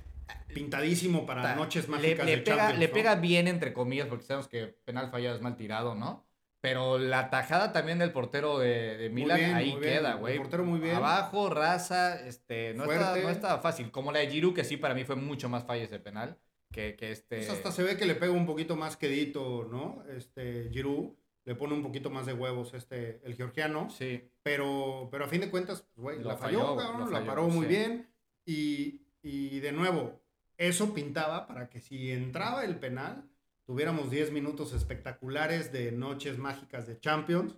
Pintadísimo 0.54 1.26
para 1.26 1.42
Ta- 1.42 1.54
noches 1.56 1.88
mágicas 1.88 2.24
le 2.26 2.36
de 2.36 2.42
pega, 2.42 2.56
Champions, 2.56 2.78
le 2.80 2.88
pega 2.88 3.14
bien, 3.16 3.48
entre 3.48 3.72
comillas, 3.72 4.06
porque 4.08 4.24
sabemos 4.24 4.48
que 4.48 4.66
penal 4.66 5.10
fallado 5.10 5.36
es 5.36 5.42
mal 5.42 5.56
tirado, 5.56 5.94
¿no? 5.94 6.24
Pero 6.60 6.98
la 6.98 7.30
tajada 7.30 7.72
también 7.72 7.98
del 7.98 8.10
portero 8.12 8.58
de, 8.58 8.96
de 8.96 9.10
Milan, 9.10 9.38
bien, 9.38 9.54
ahí 9.54 9.76
queda, 9.80 10.12
El 10.12 10.18
güey. 10.18 10.38
portero 10.38 10.64
muy 10.64 10.80
bien. 10.80 10.96
Abajo, 10.96 11.48
raza, 11.50 12.20
este, 12.26 12.74
no, 12.74 12.90
estaba, 12.90 13.16
no 13.16 13.30
estaba 13.30 13.60
fácil. 13.60 13.90
Como 13.92 14.10
la 14.10 14.18
de 14.20 14.28
Giroud, 14.28 14.54
que 14.54 14.64
sí, 14.64 14.76
para 14.76 14.94
mí 14.94 15.04
fue 15.04 15.14
mucho 15.14 15.48
más 15.48 15.64
falla 15.64 15.84
ese 15.84 16.00
penal 16.00 16.36
que, 16.72 16.96
que 16.96 17.12
este... 17.12 17.36
Pues 17.36 17.50
hasta 17.50 17.70
se 17.70 17.84
ve 17.84 17.96
que 17.96 18.06
le 18.06 18.16
pega 18.16 18.32
un 18.32 18.44
poquito 18.46 18.74
más 18.74 18.96
quedito, 18.96 19.68
¿no? 19.70 20.02
Este, 20.10 20.68
Giroud 20.72 21.14
le 21.44 21.54
pone 21.54 21.74
un 21.74 21.82
poquito 21.82 22.10
más 22.10 22.26
de 22.26 22.32
huevos 22.34 22.74
este, 22.74 23.20
el 23.24 23.34
georgiano, 23.34 23.88
Sí, 23.88 24.28
pero, 24.42 25.08
pero 25.10 25.24
a 25.24 25.28
fin 25.28 25.40
de 25.40 25.50
cuentas, 25.50 25.86
güey, 25.96 26.18
la 26.22 26.36
falló, 26.36 26.58
falló, 26.58 26.76
cabrón, 26.76 27.00
lo 27.00 27.06
la 27.06 27.18
falló, 27.20 27.26
paró 27.26 27.48
muy 27.48 27.66
sí. 27.66 27.68
bien 27.68 28.10
y, 28.44 29.00
y 29.22 29.60
de 29.60 29.72
nuevo, 29.72 30.20
eso 30.58 30.92
pintaba 30.92 31.46
para 31.46 31.70
que 31.70 31.80
si 31.80 32.10
entraba 32.12 32.64
el 32.64 32.76
penal, 32.80 33.30
tuviéramos 33.68 34.10
10 34.10 34.32
minutos 34.32 34.72
espectaculares 34.72 35.70
de 35.72 35.92
noches 35.92 36.38
mágicas 36.38 36.86
de 36.86 36.98
Champions 36.98 37.54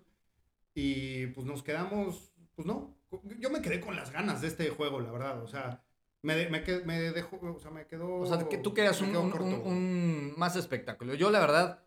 y 0.75 1.29
pues 1.29 1.47
nos 1.47 1.63
quedamos, 1.63 2.33
pues 2.57 2.67
no, 2.67 2.97
yo 3.39 3.49
me 3.49 3.63
quedé 3.63 3.81
con 3.81 3.95
las 3.95 4.11
ganas 4.11 4.41
de 4.41 4.49
este 4.49 4.69
juego, 4.71 4.99
la 4.99 5.13
verdad, 5.13 5.41
o 5.41 5.47
sea, 5.47 5.85
me, 6.23 6.49
me, 6.49 6.63
me 6.85 7.01
dejó, 7.13 7.39
o 7.41 7.61
sea, 7.61 7.71
me 7.71 7.87
quedó... 7.87 8.17
o 8.17 8.27
sea, 8.27 8.49
que 8.49 8.59
tú 8.59 8.75
querías 8.75 9.01
un, 9.01 9.15
un- 9.15 9.33
un- 9.41 9.55
un 9.65 10.35
más 10.37 10.57
espectáculo. 10.57 11.15
Yo, 11.15 11.31
la 11.31 11.39
verdad, 11.39 11.85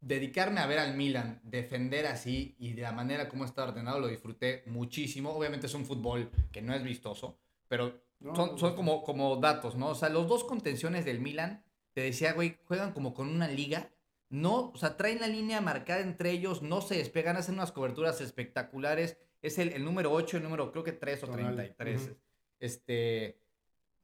dedicarme 0.00 0.60
a 0.60 0.66
ver 0.66 0.80
al 0.80 0.96
Milan, 0.96 1.40
defender 1.44 2.06
así 2.08 2.56
y 2.58 2.72
de 2.72 2.82
la 2.82 2.90
manera 2.92 3.28
como 3.28 3.44
está 3.44 3.62
ordenado, 3.62 4.00
lo 4.00 4.08
disfruté 4.08 4.64
muchísimo. 4.66 5.30
Obviamente 5.30 5.66
es 5.68 5.74
un 5.74 5.86
fútbol 5.86 6.30
que 6.50 6.62
no 6.62 6.74
es 6.74 6.82
vistoso, 6.82 7.38
pero 7.68 8.02
No, 8.18 8.34
son, 8.34 8.58
son 8.58 8.74
como, 8.74 9.02
como 9.04 9.36
datos, 9.36 9.76
¿no? 9.76 9.90
O 9.90 9.94
sea, 9.94 10.08
los 10.08 10.26
dos 10.26 10.42
contenciones 10.44 11.04
del 11.04 11.20
Milan, 11.20 11.64
te 11.94 12.02
decía, 12.02 12.32
güey, 12.32 12.58
juegan 12.64 12.92
como 12.92 13.14
con 13.14 13.28
una 13.28 13.48
liga. 13.48 13.90
No, 14.28 14.70
o 14.70 14.76
sea, 14.76 14.96
traen 14.96 15.20
la 15.20 15.26
línea 15.28 15.60
marcada 15.60 16.00
entre 16.00 16.30
ellos, 16.30 16.62
no 16.62 16.80
se 16.80 16.96
despegan, 16.96 17.36
hacen 17.36 17.54
unas 17.54 17.72
coberturas 17.72 18.20
espectaculares. 18.20 19.18
Es 19.42 19.58
el, 19.58 19.72
el 19.72 19.84
número 19.84 20.10
8, 20.12 20.38
el 20.38 20.42
número 20.42 20.72
creo 20.72 20.84
que 20.84 20.92
3 20.92 21.24
o 21.24 21.26
Tonali, 21.26 21.56
33. 21.56 22.02
ujú. 22.02 22.16
Este, 22.60 23.38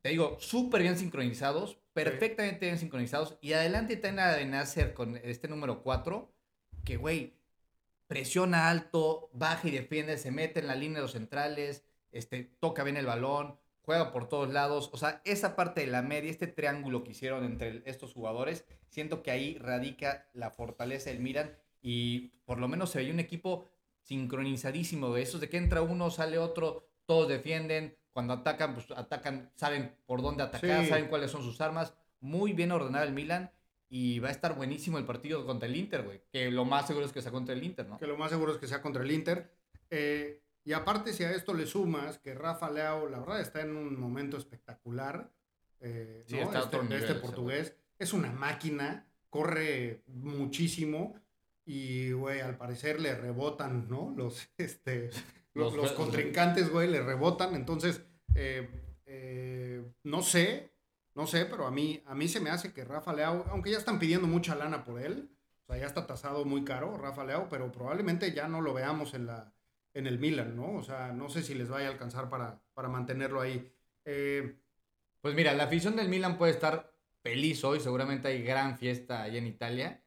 te 0.03 0.11
digo, 0.11 0.37
súper 0.41 0.83
bien 0.83 0.99
sincronizados, 0.99 1.79
perfectamente 1.93 2.67
bien 2.67 2.79
sincronizados. 2.79 3.39
Y 3.41 3.53
adelante 3.53 3.95
está 3.95 4.41
en 4.41 4.51
Nasser 4.51 4.95
con 4.95 5.17
este 5.17 5.49
número 5.49 5.83
4, 5.83 6.33
que, 6.85 6.97
güey, 6.97 7.39
presiona 8.07 8.69
alto, 8.69 9.31
baja 9.33 9.69
y 9.69 9.71
defiende, 9.71 10.19
se 10.19 10.31
mete 10.31 10.61
en 10.61 10.67
la 10.67 10.75
línea 10.75 10.97
de 10.97 11.03
los 11.03 11.13
centrales, 11.13 11.85
este, 12.11 12.45
toca 12.59 12.85
bien 12.85 12.97
el 12.97 13.07
balón, 13.07 13.59
juega 13.89 14.13
por 14.13 14.29
todos 14.29 14.53
lados. 14.53 14.91
O 14.93 14.99
sea, 14.99 15.23
esa 15.25 15.57
parte 15.57 15.81
de 15.81 15.87
la 15.87 16.03
media, 16.03 16.31
este 16.31 16.47
triángulo 16.47 17.05
que 17.05 17.13
hicieron 17.13 17.43
entre 17.43 17.81
estos 17.87 18.13
jugadores, 18.13 18.67
siento 18.91 19.23
que 19.23 19.31
ahí 19.31 19.57
radica 19.57 20.29
la 20.35 20.51
fortaleza 20.51 21.09
del 21.09 21.21
Milan 21.21 21.57
y 21.81 22.29
por 22.45 22.59
lo 22.59 22.69
menos 22.69 22.91
se 22.91 22.99
veía 22.99 23.15
un 23.15 23.19
equipo 23.19 23.67
sincronizadísimo 24.03 25.15
de 25.15 25.23
esos, 25.23 25.41
de 25.41 25.49
que 25.49 25.57
entra 25.57 25.81
uno, 25.81 26.11
sale 26.11 26.37
otro, 26.37 26.87
todos 27.07 27.29
defienden, 27.29 27.97
cuando 28.13 28.35
atacan, 28.35 28.75
pues 28.75 28.91
atacan, 28.95 29.51
saben 29.55 29.95
por 30.05 30.21
dónde 30.21 30.43
atacar, 30.43 30.83
Sí. 30.85 30.91
saben 30.91 31.07
cuáles 31.07 31.31
son 31.31 31.43
sus 31.43 31.59
armas. 31.63 31.95
Muy 32.21 32.53
bien 32.53 32.73
ordenado 32.73 33.07
el 33.07 33.15
Milan 33.15 33.51
y 33.89 34.19
va 34.19 34.29
a 34.29 34.33
estar 34.33 34.55
buenísimo 34.55 34.99
el 34.99 35.07
partido 35.07 35.47
contra 35.47 35.67
el 35.67 35.77
Inter, 35.77 36.03
güey. 36.03 36.21
Que 36.31 36.51
lo 36.51 36.67
más 36.67 36.87
seguro 36.87 37.07
es 37.07 37.13
que 37.13 37.23
sea 37.23 37.33
contra 37.33 37.55
el 37.55 37.63
Inter, 37.65 37.87
¿no? 37.89 37.97
que 37.99 38.07
lo 38.07 38.19
más 38.19 38.29
seguro 38.31 38.53
es 38.53 38.59
que 38.59 38.67
sea 38.67 38.83
contra 38.83 39.03
el 39.03 39.11
Inter. 39.13 39.51
Eh, 39.89 40.43
y 40.69 40.75
aparte, 40.75 41.15
si 41.15 41.25
a 41.25 41.33
esto 41.33 41.55
le 41.55 41.67
sumas 41.67 42.19
que 42.19 42.35
Rafa 42.35 42.71
Leao, 42.71 43.09
la 43.09 43.21
verdad, 43.21 43.41
está 43.41 43.63
en 43.63 43.75
un 43.75 43.99
momento 43.99 44.37
espectacular. 44.37 45.31
eh, 45.81 46.25
Sí, 46.27 46.37
¿no? 46.37 46.43
está 46.43 46.59
este, 46.61 46.83
nivel 46.83 46.99
este 47.01 47.13
ese 47.13 47.21
portugués. 47.23 47.75
Es 47.99 48.13
una 48.13 48.31
máquina, 48.31 49.07
corre 49.31 50.03
muchísimo. 50.09 51.15
Y, 51.65 52.13
güey, 52.13 52.41
al 52.41 52.59
parecer 52.59 53.01
le 53.01 53.15
rebotan, 53.15 53.89
¿no? 53.89 54.13
Los, 54.15 54.47
este, 54.59 55.09
los, 55.55 55.73
Los- 55.73 55.77
los 55.77 55.93
contrincantes, 56.03 56.71
güey, 56.71 56.91
le 56.91 57.01
rebotan. 57.03 57.55
Entonces, 57.55 58.03
eh, 58.35 58.69
eh, 59.07 59.83
no 60.03 60.21
sé, 60.21 60.71
no 61.15 61.27
sé, 61.27 61.47
pero 61.47 61.67
a 61.67 61.71
mí, 61.71 62.03
a 62.05 62.15
mí 62.15 62.29
se 62.29 62.41
me 62.41 62.51
hace 62.51 62.75
que 62.75 62.85
Rafa 62.85 63.15
Leao, 63.15 63.47
aunque 63.49 63.71
ya 63.71 63.79
están 63.79 63.99
pidiendo 63.99 64.27
mucha 64.29 64.55
lana 64.55 64.85
por 64.85 65.01
él, 65.01 65.31
o 65.63 65.67
sea, 65.67 65.79
ya 65.79 65.87
está 65.87 66.07
tasado 66.07 66.45
muy 66.45 66.63
caro 66.65 66.97
Rafa 66.99 67.25
Leao, 67.25 67.49
pero 67.49 67.73
probablemente 67.73 68.33
ya 68.33 68.49
no 68.49 68.61
lo 68.61 68.75
veamos 68.75 69.15
en, 69.15 69.27
la, 69.27 69.53
en 69.99 70.07
el 70.07 70.19
Milan, 70.19 70.57
¿no? 70.57 70.75
O 70.75 70.83
sea, 70.83 71.13
no 71.13 71.29
sé 71.29 71.43
si 71.43 71.55
les 71.55 71.69
vaya 71.69 71.89
a 71.89 71.91
alcanzar 71.93 72.29
para, 72.31 72.61
para 72.75 72.89
mantenerlo 72.89 73.41
ahí. 73.41 73.71
Eh, 74.05 74.57
Pues 75.21 75.35
mira, 75.35 75.53
la 75.55 75.65
afición 75.65 75.97
del 75.97 76.09
Milan 76.09 76.39
puede 76.39 76.53
estar 76.53 76.93
feliz 77.23 77.65
hoy. 77.65 77.81
Seguramente 77.81 78.29
hay 78.29 78.43
gran 78.43 78.79
fiesta 78.79 79.23
allá 79.23 79.39
en 79.39 79.47
Italia. 79.47 80.03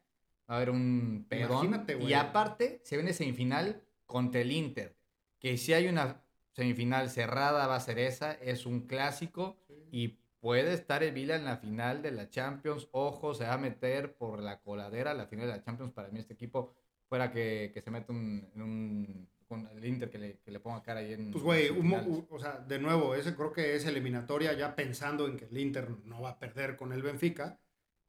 Va 0.50 0.54
a 0.54 0.56
haber 0.56 0.70
un 0.70 1.26
pedón. 1.28 1.50
Imagínate, 1.52 1.94
güey. 1.94 2.08
Y 2.10 2.14
aparte, 2.14 2.80
se 2.84 2.96
viene 2.96 3.12
semifinal 3.12 3.82
contra 4.06 4.40
el 4.40 4.50
Inter. 4.52 4.96
Que 5.38 5.56
si 5.58 5.72
hay 5.74 5.86
una 5.88 6.22
semifinal 6.52 7.10
cerrada, 7.10 7.66
va 7.66 7.76
a 7.76 7.80
ser 7.80 7.98
esa. 7.98 8.32
Es 8.32 8.66
un 8.66 8.86
clásico. 8.86 9.62
Y 9.90 10.18
puede 10.40 10.72
estar 10.72 11.02
el 11.02 11.12
Milan 11.12 11.40
en 11.40 11.44
la 11.46 11.58
final 11.58 12.02
de 12.02 12.10
la 12.12 12.28
Champions. 12.30 12.88
Ojo, 12.92 13.34
se 13.34 13.44
va 13.44 13.54
a 13.54 13.58
meter 13.58 14.16
por 14.16 14.40
la 14.40 14.60
coladera 14.60 15.12
la 15.14 15.26
final 15.26 15.46
de 15.46 15.52
la 15.52 15.62
Champions. 15.62 15.92
Para 15.92 16.08
mí, 16.08 16.18
este 16.18 16.32
equipo, 16.34 16.74
fuera 17.08 17.30
que, 17.30 17.70
que 17.74 17.82
se 17.82 17.90
meta 17.90 18.12
un- 18.12 18.50
en 18.54 18.62
un. 18.62 19.28
Con 19.52 19.66
el 19.66 19.84
Inter 19.84 20.08
que 20.08 20.16
le, 20.16 20.38
que 20.38 20.50
le 20.50 20.60
ponga 20.60 20.82
cara 20.82 21.00
ahí 21.00 21.12
en. 21.12 21.30
pues, 21.30 21.44
güey, 21.44 21.68
o 22.30 22.38
sea, 22.38 22.56
de 22.56 22.78
nuevo, 22.78 23.14
ese 23.14 23.34
creo 23.34 23.52
que 23.52 23.76
es 23.76 23.84
eliminatoria, 23.84 24.54
ya 24.54 24.74
pensando 24.74 25.26
en 25.26 25.36
que 25.36 25.44
el 25.44 25.58
Inter 25.58 25.90
no 26.06 26.22
va 26.22 26.30
a 26.30 26.38
perder 26.38 26.74
con 26.74 26.90
el 26.90 27.02
Benfica. 27.02 27.60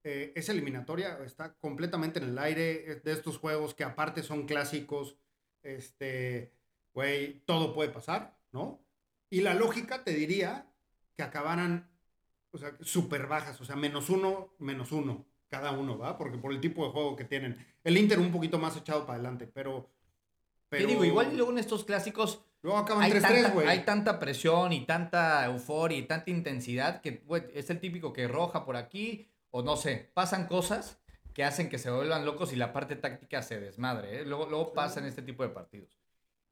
Eh, 0.06 0.32
esa 0.38 0.53
eliminatoria 0.53 1.19
está 1.25 1.53
completamente 1.56 2.19
en 2.19 2.29
el 2.29 2.38
aire 2.38 3.01
de 3.03 3.12
estos 3.12 3.39
juegos 3.39 3.73
que 3.73 3.84
aparte 3.84 4.23
son 4.23 4.45
clásicos. 4.45 5.17
Este, 5.63 6.53
güey, 6.93 7.41
todo 7.45 7.73
puede 7.73 7.89
pasar, 7.89 8.38
¿no? 8.53 8.82
Y 9.29 9.41
la 9.41 9.53
lógica 9.53 10.06
te 10.06 10.13
diría 10.13 10.71
que 11.17 11.23
acabaran, 11.23 11.91
o 12.51 12.58
sea, 12.58 12.77
súper 12.79 13.27
bajas, 13.27 13.60
o 13.60 13.65
sea, 13.65 13.75
menos 13.75 14.10
uno, 14.10 14.53
menos 14.60 14.93
uno, 14.93 15.25
cada 15.49 15.71
uno, 15.71 15.97
¿va? 15.97 16.17
Porque 16.17 16.38
por 16.38 16.53
el 16.53 16.62
tipo 16.62 16.86
de 16.86 16.93
juego 16.93 17.17
que 17.17 17.25
tienen. 17.25 17.58
El 17.84 17.97
Inter 17.97 18.19
un 18.19 18.32
poquito 18.32 18.60
más 18.60 18.77
echado 18.77 19.06
para 19.06 19.15
adelante, 19.15 19.45
pero... 19.45 19.89
Te 20.77 20.83
pero 20.86 20.89
digo, 20.89 21.05
igual 21.05 21.36
luego 21.36 21.51
en 21.51 21.57
estos 21.59 21.83
clásicos 21.86 22.43
Luego 22.62 22.77
acaban 22.79 23.03
hay 23.03 23.12
3-3, 23.12 23.21
tanta, 23.21 23.49
güey. 23.51 23.67
hay 23.67 23.79
tanta 23.86 24.19
presión 24.19 24.71
y 24.73 24.86
tanta 24.86 25.45
euforia 25.45 25.97
y 25.97 26.03
tanta 26.03 26.31
intensidad 26.31 27.01
que 27.01 27.21
güey, 27.25 27.43
es 27.53 27.69
el 27.69 27.79
típico 27.79 28.13
que 28.13 28.27
roja 28.27 28.63
por 28.65 28.75
aquí 28.77 29.27
o 29.51 29.62
no 29.62 29.75
sé, 29.75 30.09
pasan 30.13 30.47
cosas 30.47 30.99
que 31.33 31.43
hacen 31.43 31.67
que 31.69 31.77
se 31.79 31.89
vuelvan 31.91 32.25
locos 32.25 32.53
y 32.53 32.55
la 32.55 32.71
parte 32.73 32.95
táctica 32.95 33.41
se 33.41 33.59
desmadre. 33.59 34.21
¿eh? 34.21 34.25
Luego, 34.25 34.45
luego 34.47 34.65
Sí. 34.65 34.71
pasa 34.75 34.99
en 34.99 35.07
este 35.07 35.21
tipo 35.23 35.43
de 35.43 35.49
partidos. 35.49 35.99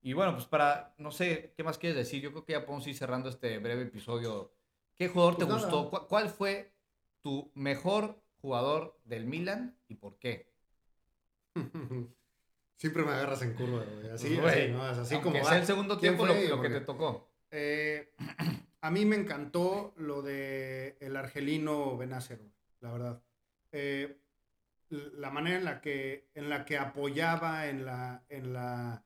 Y 0.02 0.14
bueno, 0.14 0.34
pues 0.34 0.46
para, 0.48 0.96
no 0.98 1.12
sé, 1.12 1.54
¿qué 1.56 1.64
más 1.64 1.78
quieres 1.78 1.96
decir? 1.98 2.22
Yo 2.22 2.32
creo 2.32 2.44
que 2.46 2.54
ya 2.54 2.66
podemos 2.66 2.88
ir 2.88 2.96
cerrando 2.98 3.30
este 3.30 3.60
breve 3.60 3.84
episodio. 3.84 4.52
¿Qué 4.98 5.08
jugador 5.08 5.36
Pues 5.36 5.48
te 5.48 5.54
nada. 5.54 5.62
gustó? 5.70 5.90
¿Cu- 5.92 6.08
¿Cuál 6.08 6.30
fue 6.30 6.74
tu 7.22 7.52
mejor 7.54 8.20
jugador 8.42 9.00
del 9.06 9.26
Milan 9.26 9.78
y 9.88 9.96
por 9.96 10.18
qué? 10.18 10.52
Siempre 12.82 13.04
me 13.04 13.12
agarras 13.12 13.44
en 13.44 13.54
curva, 13.54 13.84
güey. 13.84 14.10
Así, 14.10 14.30
Pues, 14.30 14.40
güey, 14.42 14.64
así, 14.64 14.72
¿no? 14.72 14.90
Es 14.92 14.98
así 14.98 15.20
como 15.20 15.40
va. 15.40 15.56
el 15.56 15.68
segundo 15.68 16.00
¿Quién 16.00 16.18
tiempo 16.18 16.26
lo, 16.26 16.62
que 16.64 16.70
te 16.70 16.82
tocó. 16.82 17.30
Eh, 17.52 18.12
a 18.82 18.90
mí 18.90 19.06
me 19.06 19.18
encantó 19.18 19.94
lo 19.98 20.24
de 20.24 20.98
el 21.00 21.16
argelino 21.16 21.96
Benacer, 21.96 22.40
güey, 22.40 22.52
la 22.80 22.92
verdad. 22.92 23.22
Eh, 23.72 24.18
la 24.90 25.30
manera 25.30 25.58
en 25.60 25.66
la 25.66 25.80
que, 25.80 26.32
en 26.34 26.50
la 26.50 26.66
que 26.66 26.80
apoyaba, 26.80 27.68
en 27.68 27.86
la, 27.86 28.24
en 28.30 28.52
la 28.52 29.06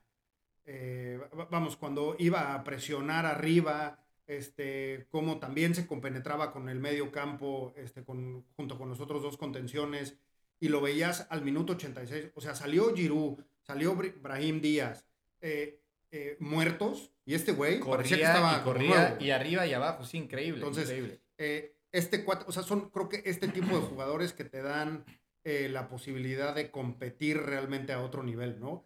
eh, 0.64 1.20
va- 1.38 1.50
vamos, 1.52 1.76
cuando 1.76 2.16
iba 2.18 2.54
a 2.56 2.64
presionar 2.64 3.26
arriba, 3.26 4.00
este, 4.26 5.06
cómo 5.12 5.38
también 5.38 5.76
se 5.76 5.86
compenetraba 5.86 6.54
con 6.54 6.70
el 6.70 6.80
medio 6.80 7.12
campo, 7.12 7.74
este, 7.76 8.06
con, 8.06 8.46
junto 8.56 8.78
con 8.78 8.88
los 8.88 9.02
otros 9.02 9.22
dos 9.22 9.36
contenciones, 9.36 10.18
y 10.62 10.70
lo 10.70 10.80
veías 10.80 11.28
al 11.30 11.42
minuto 11.44 11.74
86. 11.74 12.32
O 12.36 12.40
sea, 12.40 12.56
salió 12.56 12.96
Giroud, 12.96 13.44
salió 13.66 13.96
Brahim 13.96 14.62
Díaz, 14.62 15.06
eh, 15.42 15.82
eh, 16.12 16.38
muertos, 16.40 17.12
y 17.26 17.34
este 17.34 17.52
güey 17.52 17.80
parecía 17.80 18.18
que 18.18 18.24
estaba 18.24 18.60
y 18.60 18.64
corría 18.64 19.18
y 19.20 19.32
arriba 19.32 19.66
y 19.66 19.74
abajo, 19.74 20.06
sí, 20.06 20.18
increíble. 20.18 20.60
Entonces, 20.60 20.86
increíble. 20.86 21.20
Eh, 21.38 21.76
este 21.92 22.24
cuatro, 22.24 22.48
o 22.48 22.52
sea, 22.52 22.64
son 22.64 22.90
creo 22.90 23.10
que 23.10 23.24
este 23.26 23.48
tipo 23.48 23.76
de 23.76 23.82
jugadores 23.82 24.34
que 24.34 24.44
te 24.44 24.62
dan 24.62 25.06
la 25.44 25.88
posibilidad 25.90 26.56
de 26.56 26.72
competir 26.72 27.38
realmente 27.38 27.94
a 27.94 28.02
otro 28.02 28.24
nivel, 28.24 28.60
¿no? 28.60 28.84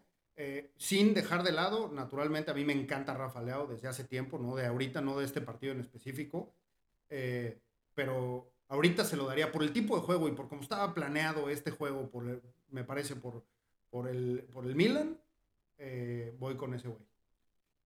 sin 0.76 1.12
dejar 1.12 1.42
de 1.42 1.52
lado, 1.52 1.90
naturalmente 1.92 2.50
a 2.50 2.54
mí 2.54 2.64
me 2.64 2.72
encanta 2.72 3.12
Rafa 3.12 3.42
Leao 3.42 3.66
desde 3.66 3.88
hace 3.88 4.04
tiempo, 4.04 4.38
no 4.38 4.56
de 4.56 4.64
ahorita, 4.64 5.02
no 5.02 5.18
de 5.18 5.26
este 5.26 5.42
partido 5.42 5.74
en 5.74 5.80
específico, 5.80 6.54
pero 7.94 8.50
ahorita 8.68 9.04
se 9.04 9.16
lo 9.16 9.26
daría 9.26 9.52
por 9.52 9.62
el 9.62 9.72
tipo 9.72 9.96
de 9.96 10.02
juego 10.02 10.28
y 10.28 10.32
por 10.32 10.48
cómo 10.48 10.62
estaba 10.62 10.94
planeado 10.94 11.50
este 11.50 11.70
juego, 11.70 12.10
por 12.10 12.42
me 12.70 12.84
parece 12.84 13.16
por, 13.16 13.44
por, 13.90 14.08
el, 14.08 14.48
por 14.52 14.64
el 14.64 14.74
Milan, 14.74 15.18
voy 16.38 16.56
con 16.56 16.74
ese 16.74 16.88
güey. 16.88 17.02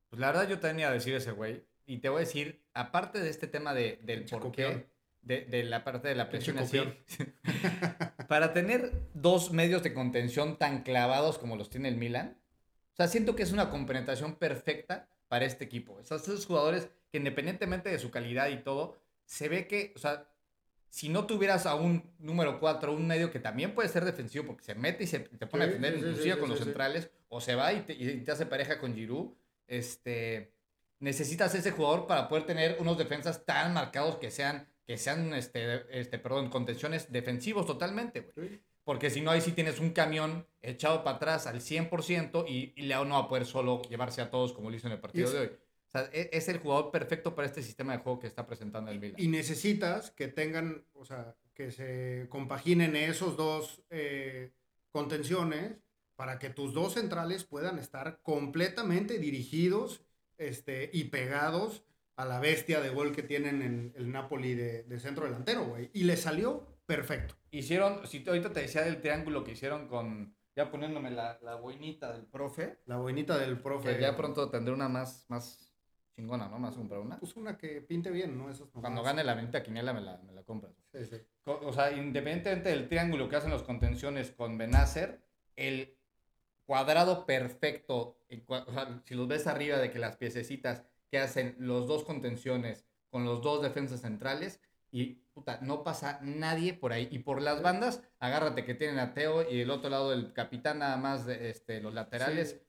Pues 0.09 0.21
la 0.21 0.29
verdad 0.29 0.49
yo 0.49 0.61
tenía 0.61 0.89
a 0.89 0.93
decir 0.93 1.15
ese 1.15 1.33
güey. 1.33 1.65
Y 1.87 1.99
te 1.99 2.09
voy 2.09 2.19
a 2.19 2.21
decir, 2.21 2.63
aparte 2.73 3.21
de 3.21 3.29
este 3.29 3.47
tema 3.47 3.75
de, 3.75 3.99
del 4.03 4.25
por 4.25 4.53
qué, 4.53 4.87
de, 5.23 5.65
la 5.65 5.85
parte 5.85 6.09
de 6.09 6.15
la 6.15 6.29
presión 6.29 6.59
así, 6.59 6.79
para 8.29 8.53
tener 8.53 8.93
dos 9.15 9.53
medios 9.53 9.83
de 9.83 9.93
contención 9.93 10.59
tan 10.59 10.83
clavados 10.83 11.39
como 11.39 11.57
los 11.57 11.71
tiene 11.71 11.89
el 11.89 11.97
Milan, 11.97 12.39
o 12.93 12.97
sea, 12.97 13.09
siento 13.09 13.35
que 13.35 13.43
es 13.43 13.53
una 13.53 13.71
compenetración 13.71 14.37
perfecta 14.37 15.09
para 15.29 15.45
este 15.45 15.65
equipo. 15.65 15.99
esos 16.01 16.47
jugadores 16.47 16.89
que 17.11 17.19
independientemente 17.19 17.91
de 17.91 17.99
su 17.99 18.11
calidad 18.11 18.49
y 18.51 18.59
todo, 18.59 18.97
se 19.25 19.49
ve 19.49 19.67
que, 19.67 19.93
o 19.97 19.99
sea, 19.99 20.29
si 20.95 21.09
no 21.09 21.27
tuvieras 21.27 21.67
a 21.67 21.75
un 21.75 22.09
número 22.21 22.61
4, 22.61 22.93
un 22.93 23.05
medio 23.05 23.33
que 23.33 23.41
también 23.41 23.75
puede 23.75 23.89
ser 23.89 24.05
defensivo 24.05 24.47
porque 24.47 24.63
se 24.63 24.77
mete 24.77 25.03
y 25.03 25.07
se 25.09 25.19
te 25.19 25.45
pone 25.45 25.65
a 25.65 25.67
defender 25.67 25.97
inclusive 25.97 26.39
con 26.39 26.49
los 26.49 26.61
centrales, 26.61 27.11
o 27.27 27.41
se 27.41 27.57
va 27.57 27.73
y 27.73 27.81
te, 27.81 27.95
y 27.95 28.21
te 28.21 28.31
hace 28.31 28.47
pareja 28.47 28.79
con 28.79 28.95
Giroud, 28.95 29.33
este, 29.67 30.55
necesitas 31.01 31.53
ese 31.57 31.73
jugador 31.73 32.07
para 32.07 32.29
poder 32.29 32.47
tener 32.47 32.77
unos 32.79 32.97
defensas 32.97 33.45
tan 33.45 33.75
marcados 33.75 34.19
que 34.19 34.31
sean, 34.31 34.69
que 34.87 34.97
sean, 34.97 35.35
este, 35.35 35.85
este, 35.99 36.21
perdón, 36.21 36.49
contenciones 36.49 37.11
defensivos 37.11 37.67
totalmente, 37.67 38.31
Porque 38.85 39.11
si 39.11 39.21
no, 39.21 39.33
ahí 39.33 39.41
sí 39.41 39.51
tienes 39.51 39.81
un 39.81 39.91
camión 39.91 40.47
echado 40.63 41.03
para 41.03 41.17
atrás 41.17 41.49
al 41.49 41.61
100% 41.61 42.45
y, 42.47 42.73
y 42.77 42.83
Leao 42.83 43.05
no 43.05 43.15
va 43.15 43.23
a 43.23 43.29
poder 43.29 43.47
solo 43.47 43.83
llevarse 43.83 44.23
a 44.23 44.31
todos 44.31 44.53
como 44.53 44.71
lo 44.71 44.77
hizo 44.77 44.87
en 44.87 44.93
el 44.93 45.01
partido 45.01 45.29
de 45.29 45.39
hoy. 45.41 45.51
O 45.95 45.99
sea, 45.99 46.11
e, 46.13 46.31
es, 46.33 46.49
el 46.49 46.59
jugador 46.59 46.91
perfecto 46.91 47.35
para 47.35 47.47
este 47.47 47.63
sistema 47.63 47.93
de 47.93 47.99
juego 47.99 48.19
que 48.19 48.27
está 48.27 48.47
presentando 48.47 48.91
el 48.91 48.99
Milan. 48.99 49.15
Y 49.17 49.29
necesitas 49.29 50.11
que 50.11 50.27
tengan, 50.27 50.85
o 50.93 51.05
sea, 51.05 51.37
que 51.55 51.71
se 51.71 52.27
compaginen 52.29 52.97
esos 52.97 53.37
dos 53.37 53.83
eh, 53.91 54.53
contenciones 54.91 55.77
para 56.17 56.39
que 56.39 56.51
tus 56.51 56.75
dos 56.75 56.95
centrales 56.95 57.45
puedan 57.45 57.79
estar 57.79 58.21
completamente 58.23 59.19
dirigidos 59.19 60.05
este, 60.37 60.91
y 60.93 61.05
pegados 61.05 61.85
a 62.17 62.25
la 62.25 62.41
bestia 62.41 62.81
de 62.81 62.91
gol 62.91 63.15
que 63.15 63.23
tienen 63.23 63.63
en 63.63 63.93
el 63.97 64.11
Napoli 64.11 64.55
de, 64.55 64.99
centro 64.99 65.27
delantero, 65.27 65.65
güey. 65.65 65.91
Y 65.93 66.05
le 66.05 66.17
salió 66.17 66.67
perfecto. 66.87 67.37
Hicieron, 67.51 68.07
si 68.07 68.25
ahorita 68.27 68.53
te 68.53 68.61
decía 68.61 68.83
del 68.83 69.01
triángulo 69.01 69.45
que 69.45 69.53
hicieron 69.53 69.89
con, 69.89 70.37
ya 70.57 70.71
poniéndome 70.71 71.11
la, 71.11 71.39
la 71.43 71.55
boinita 71.55 72.13
del 72.13 72.27
profe. 72.27 72.81
La 72.87 72.97
boinita 72.97 73.39
del 73.39 73.61
profe. 73.61 73.95
Que 73.95 74.01
ya 74.01 74.17
pronto 74.17 74.51
tendré 74.51 74.73
una 74.73 74.89
más, 74.89 75.25
más 75.29 75.74
chingona, 76.15 76.49
¿no? 76.49 76.59
Más 76.59 76.75
comprar 76.77 77.01
una. 77.01 77.19
Pues 77.19 77.37
una 77.37 77.57
que 77.59 77.81
pinte 77.81 78.11
bien, 78.11 78.39
¿no? 78.39 78.49
Cuando 78.81 79.03
gane 79.03 79.25
la 79.25 79.35
venta 79.35 79.63
quiniela 79.63 79.93
me 79.93 80.01
la, 80.01 80.19
me 80.19 80.33
la 80.33 80.43
compras. 80.43 80.73
Sí, 80.93 81.05
sí. 81.05 81.17
O 81.45 81.73
sea, 81.73 81.93
independientemente 81.93 82.71
del 82.71 82.89
triángulo 82.89 83.29
que 83.29 83.37
hacen 83.37 83.51
los 83.51 83.63
contenciones 83.63 84.31
con 84.31 84.57
Benacer, 84.57 85.21
el 85.57 85.97
cuadrado 86.67 87.27
perfecto, 87.27 88.19
si 89.05 89.15
los 89.15 89.29
ves 89.29 89.47
arriba 89.47 89.79
de 89.79 89.91
que 89.91 89.99
las 89.99 90.17
piececitas 90.17 90.85
que 91.11 91.19
hacen 91.19 91.57
los 91.59 91.87
dos 91.87 92.05
contenciones 92.05 92.87
con 93.11 93.25
los 93.25 93.43
dos 93.43 93.63
defensas 93.63 94.01
centrales 94.01 94.61
y 94.91 95.21
puta, 95.35 95.59
no 95.61 95.83
pasa 95.83 96.21
nadie 96.23 96.73
por 96.75 96.93
ahí. 96.93 97.09
Y 97.11 97.19
por 97.19 97.43
las 97.43 97.63
bandas, 97.63 98.03
agárrate 98.19 98.65
que 98.65 98.75
tienen 98.75 98.99
a 98.99 99.13
Teo 99.13 99.49
y 99.49 99.61
el 99.61 99.71
otro 99.71 99.91
lado 99.91 100.11
del 100.11 100.33
capitán 100.33 100.79
nada 100.79 100.97
más 100.97 101.27
de 101.27 101.51
este, 101.51 101.81
los 101.81 101.93
laterales. 101.93 102.61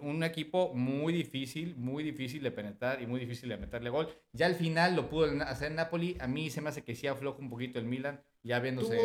Un 0.00 0.22
equipo 0.22 0.74
muy 0.74 1.12
difícil, 1.12 1.76
muy 1.76 2.02
difícil 2.02 2.42
de 2.42 2.50
penetrar 2.50 3.00
y 3.00 3.06
muy 3.06 3.20
difícil 3.20 3.48
de 3.48 3.56
meterle 3.56 3.90
gol. 3.90 4.08
Ya 4.32 4.46
al 4.46 4.54
final 4.54 4.96
lo 4.96 5.08
pudo 5.08 5.26
hacer 5.44 5.72
Napoli. 5.72 6.16
A 6.20 6.26
mí 6.26 6.50
se 6.50 6.60
me 6.60 6.68
hace 6.68 6.82
que 6.82 6.94
sí 6.94 7.06
afloja 7.06 7.38
un 7.38 7.50
poquito 7.50 7.78
el 7.78 7.84
Milan, 7.84 8.20
ya 8.42 8.58
viéndose 8.60 8.98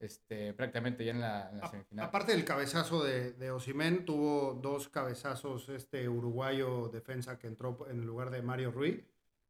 este, 0.00 0.52
prácticamente 0.54 1.04
ya 1.04 1.12
en 1.12 1.20
la, 1.20 1.68
semifinal. 1.70 2.06
Aparte 2.06 2.32
del 2.32 2.44
cabezazo 2.44 3.04
de, 3.04 3.32
de 3.32 3.50
Osimen, 3.50 4.04
tuvo 4.04 4.58
dos 4.60 4.88
cabezazos 4.88 5.68
este 5.68 6.08
uruguayo 6.08 6.88
defensa 6.88 7.38
que 7.38 7.46
entró 7.46 7.86
en 7.88 8.04
lugar 8.06 8.30
de 8.30 8.42
Mario 8.42 8.72
Ruiz, 8.72 9.04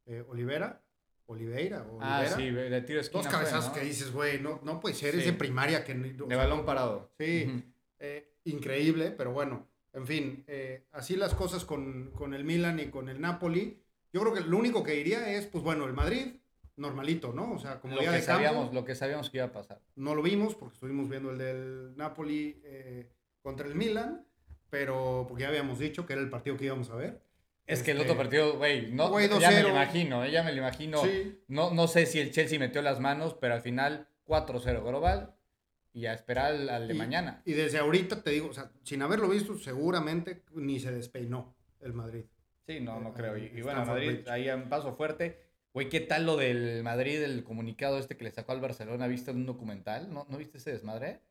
eh, 0.05 0.23
Olivera. 0.27 0.83
Oliveira, 1.27 1.85
Ah, 2.01 2.25
sí, 2.35 2.49
de 2.49 2.81
tiro 2.81 3.01
Dos 3.01 3.27
cabezazos 3.27 3.71
que 3.71 3.79
dices, 3.79 4.11
güey, 4.11 4.41
no, 4.41 4.59
no 4.63 4.81
puede 4.81 4.95
ser, 4.95 5.15
ese 5.15 5.31
primaria 5.31 5.85
que... 5.85 5.93
de 5.93 6.35
balón 6.35 6.65
parado. 6.65 7.13
Sí, 7.17 7.63
eh, 7.99 8.33
increíble, 8.43 9.11
pero 9.11 9.31
bueno, 9.31 9.70
en 9.93 10.07
fin, 10.07 10.43
eh, 10.47 10.85
así 10.91 11.15
las 11.15 11.33
cosas 11.35 11.65
con, 11.65 12.11
con 12.11 12.33
el 12.33 12.43
Milan 12.43 12.79
y 12.79 12.87
con 12.87 13.09
el 13.09 13.19
Napoli. 13.19 13.81
Yo 14.13 14.21
creo 14.21 14.33
que 14.33 14.41
lo 14.41 14.57
único 14.57 14.83
que 14.83 14.93
diría 14.93 15.31
es, 15.33 15.47
pues 15.47 15.63
bueno, 15.63 15.85
el 15.85 15.93
Madrid 15.93 16.35
normalito, 16.77 17.33
¿no? 17.33 17.53
O 17.53 17.59
sea, 17.59 17.79
como 17.79 17.95
lo 17.95 18.01
que 18.01 18.09
de 18.09 18.21
sabíamos, 18.21 18.73
Lo 18.73 18.85
que 18.85 18.95
sabíamos 18.95 19.29
que 19.29 19.37
iba 19.37 19.47
a 19.47 19.51
pasar. 19.51 19.81
No 19.95 20.15
lo 20.15 20.21
vimos 20.21 20.55
porque 20.55 20.75
estuvimos 20.75 21.09
viendo 21.09 21.31
el 21.31 21.37
del 21.37 21.97
Napoli 21.97 22.61
eh, 22.63 23.11
contra 23.41 23.67
el 23.67 23.75
Milan, 23.75 24.25
pero 24.69 25.25
porque 25.27 25.43
ya 25.43 25.49
habíamos 25.49 25.79
dicho 25.79 26.05
que 26.05 26.13
era 26.13 26.21
el 26.21 26.29
partido 26.29 26.57
que 26.57 26.65
íbamos 26.65 26.89
a 26.89 26.95
ver. 26.95 27.21
Es 27.67 27.83
que 27.83 27.91
el 27.91 27.99
otro 27.99 28.13
este, 28.13 28.23
partido, 28.23 28.57
güey, 28.57 28.91
no, 28.91 29.17
ya 29.39 29.51
me 29.51 29.61
lo 29.61 29.69
imagino, 29.69 30.25
eh, 30.25 30.31
ya 30.31 30.43
me 30.43 30.51
lo 30.51 30.57
imagino. 30.57 31.01
No, 31.47 31.71
no 31.71 31.87
sé 31.87 32.05
si 32.05 32.19
el 32.19 32.31
Chelsea 32.31 32.59
metió 32.59 32.81
las 32.81 32.99
manos, 32.99 33.35
pero 33.39 33.53
al 33.53 33.61
final 33.61 34.09
4-0 34.25 34.83
global 34.83 35.35
y 35.93 36.05
a 36.05 36.13
esperar 36.13 36.53
al, 36.53 36.87
de 36.87 36.93
mañana. 36.93 37.41
Y 37.45 37.53
desde 37.53 37.77
ahorita 37.79 38.23
te 38.23 38.31
digo, 38.31 38.49
o 38.49 38.53
sea, 38.53 38.71
sin 38.83 39.01
haberlo 39.01 39.29
visto, 39.29 39.57
seguramente 39.57 40.43
ni 40.53 40.79
se 40.79 40.91
despeinó 40.91 41.55
el 41.81 41.93
Madrid. 41.93 42.25
Sí, 42.67 42.79
no, 42.79 42.99
no 42.99 43.13
creo. 43.13 43.37
Y, 43.37 43.51
y 43.55 43.61
bueno, 43.61 43.85
Madrid 43.85 44.27
ahí 44.27 44.49
un 44.49 44.69
paso 44.69 44.95
fuerte. 44.95 45.51
Güey, 45.73 45.89
¿qué 45.89 46.01
tal 46.01 46.25
lo 46.25 46.35
del 46.35 46.83
Madrid, 46.83 47.21
el 47.21 47.43
comunicado 47.43 47.97
este 47.97 48.17
que 48.17 48.25
le 48.25 48.31
sacó 48.31 48.51
al 48.51 48.59
Barcelona? 48.59 49.07
¿Viste 49.07 49.31
un 49.31 49.45
documental? 49.45 50.13
¿No, 50.13 50.27
¿no 50.29 50.37
viste 50.37 50.57
ese 50.57 50.71
desmadre? 50.71 51.21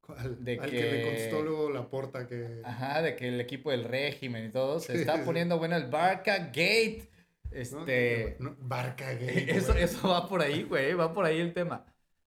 ¿Cuál? 0.00 0.42
De 0.42 0.58
al 0.58 0.70
que... 0.70 0.92
le 0.92 1.02
contestó 1.02 1.42
luego 1.42 1.70
la 1.70 1.88
porta 1.88 2.26
que... 2.26 2.62
Ajá, 2.64 3.02
de 3.02 3.14
que 3.14 3.28
el 3.28 3.40
equipo 3.40 3.70
del 3.70 3.84
régimen 3.84 4.46
y 4.46 4.50
todo 4.50 4.80
se 4.80 4.94
está 4.94 5.22
poniendo 5.22 5.58
bueno 5.58 5.76
el 5.76 5.86
Barca 5.88 6.38
Gate. 6.46 7.10
Este... 7.50 8.36
Barca 8.40 9.12
Gate. 9.12 9.50
Eso, 9.56 9.74
eso 9.74 10.08
va 10.08 10.26
por 10.26 10.40
ahí, 10.40 10.62
güey, 10.62 10.94
va 10.94 11.12
por 11.12 11.26
ahí 11.26 11.38
el 11.38 11.52
tema. 11.52 11.84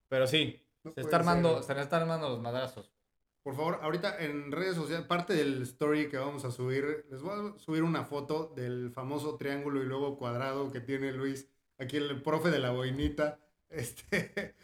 Pero 0.10 0.28
sí, 0.28 0.62
se, 0.84 1.02
está 1.02 1.18
armando, 1.18 1.62
se 1.64 1.80
están 1.80 2.02
armando 2.02 2.30
los 2.30 2.42
madrazos. 2.42 2.92
Por 3.44 3.56
favor, 3.56 3.80
ahorita 3.82 4.24
en 4.24 4.52
redes 4.52 4.76
sociales, 4.76 5.06
parte 5.08 5.34
del 5.34 5.64
story 5.64 6.10
que 6.10 6.18
vamos 6.18 6.46
a 6.46 6.52
subir, 6.52 7.06
les 7.10 7.22
voy 7.22 7.54
a 7.56 7.60
subir 7.60 7.82
una 7.82 8.04
foto 8.04 8.54
del 8.56 8.92
famoso 8.92 9.36
triángulo 9.36 9.82
y 9.82 9.86
luego 9.86 10.18
cuadrado 10.18 10.72
que 10.72 10.80
tiene 10.80 11.12
Luis, 11.12 11.48
aquí 11.80 11.98
el 11.98 12.22
profe 12.22 12.52
de 12.52 12.60
la 12.60 12.70
boinita, 12.70 13.40
este, 13.70 14.56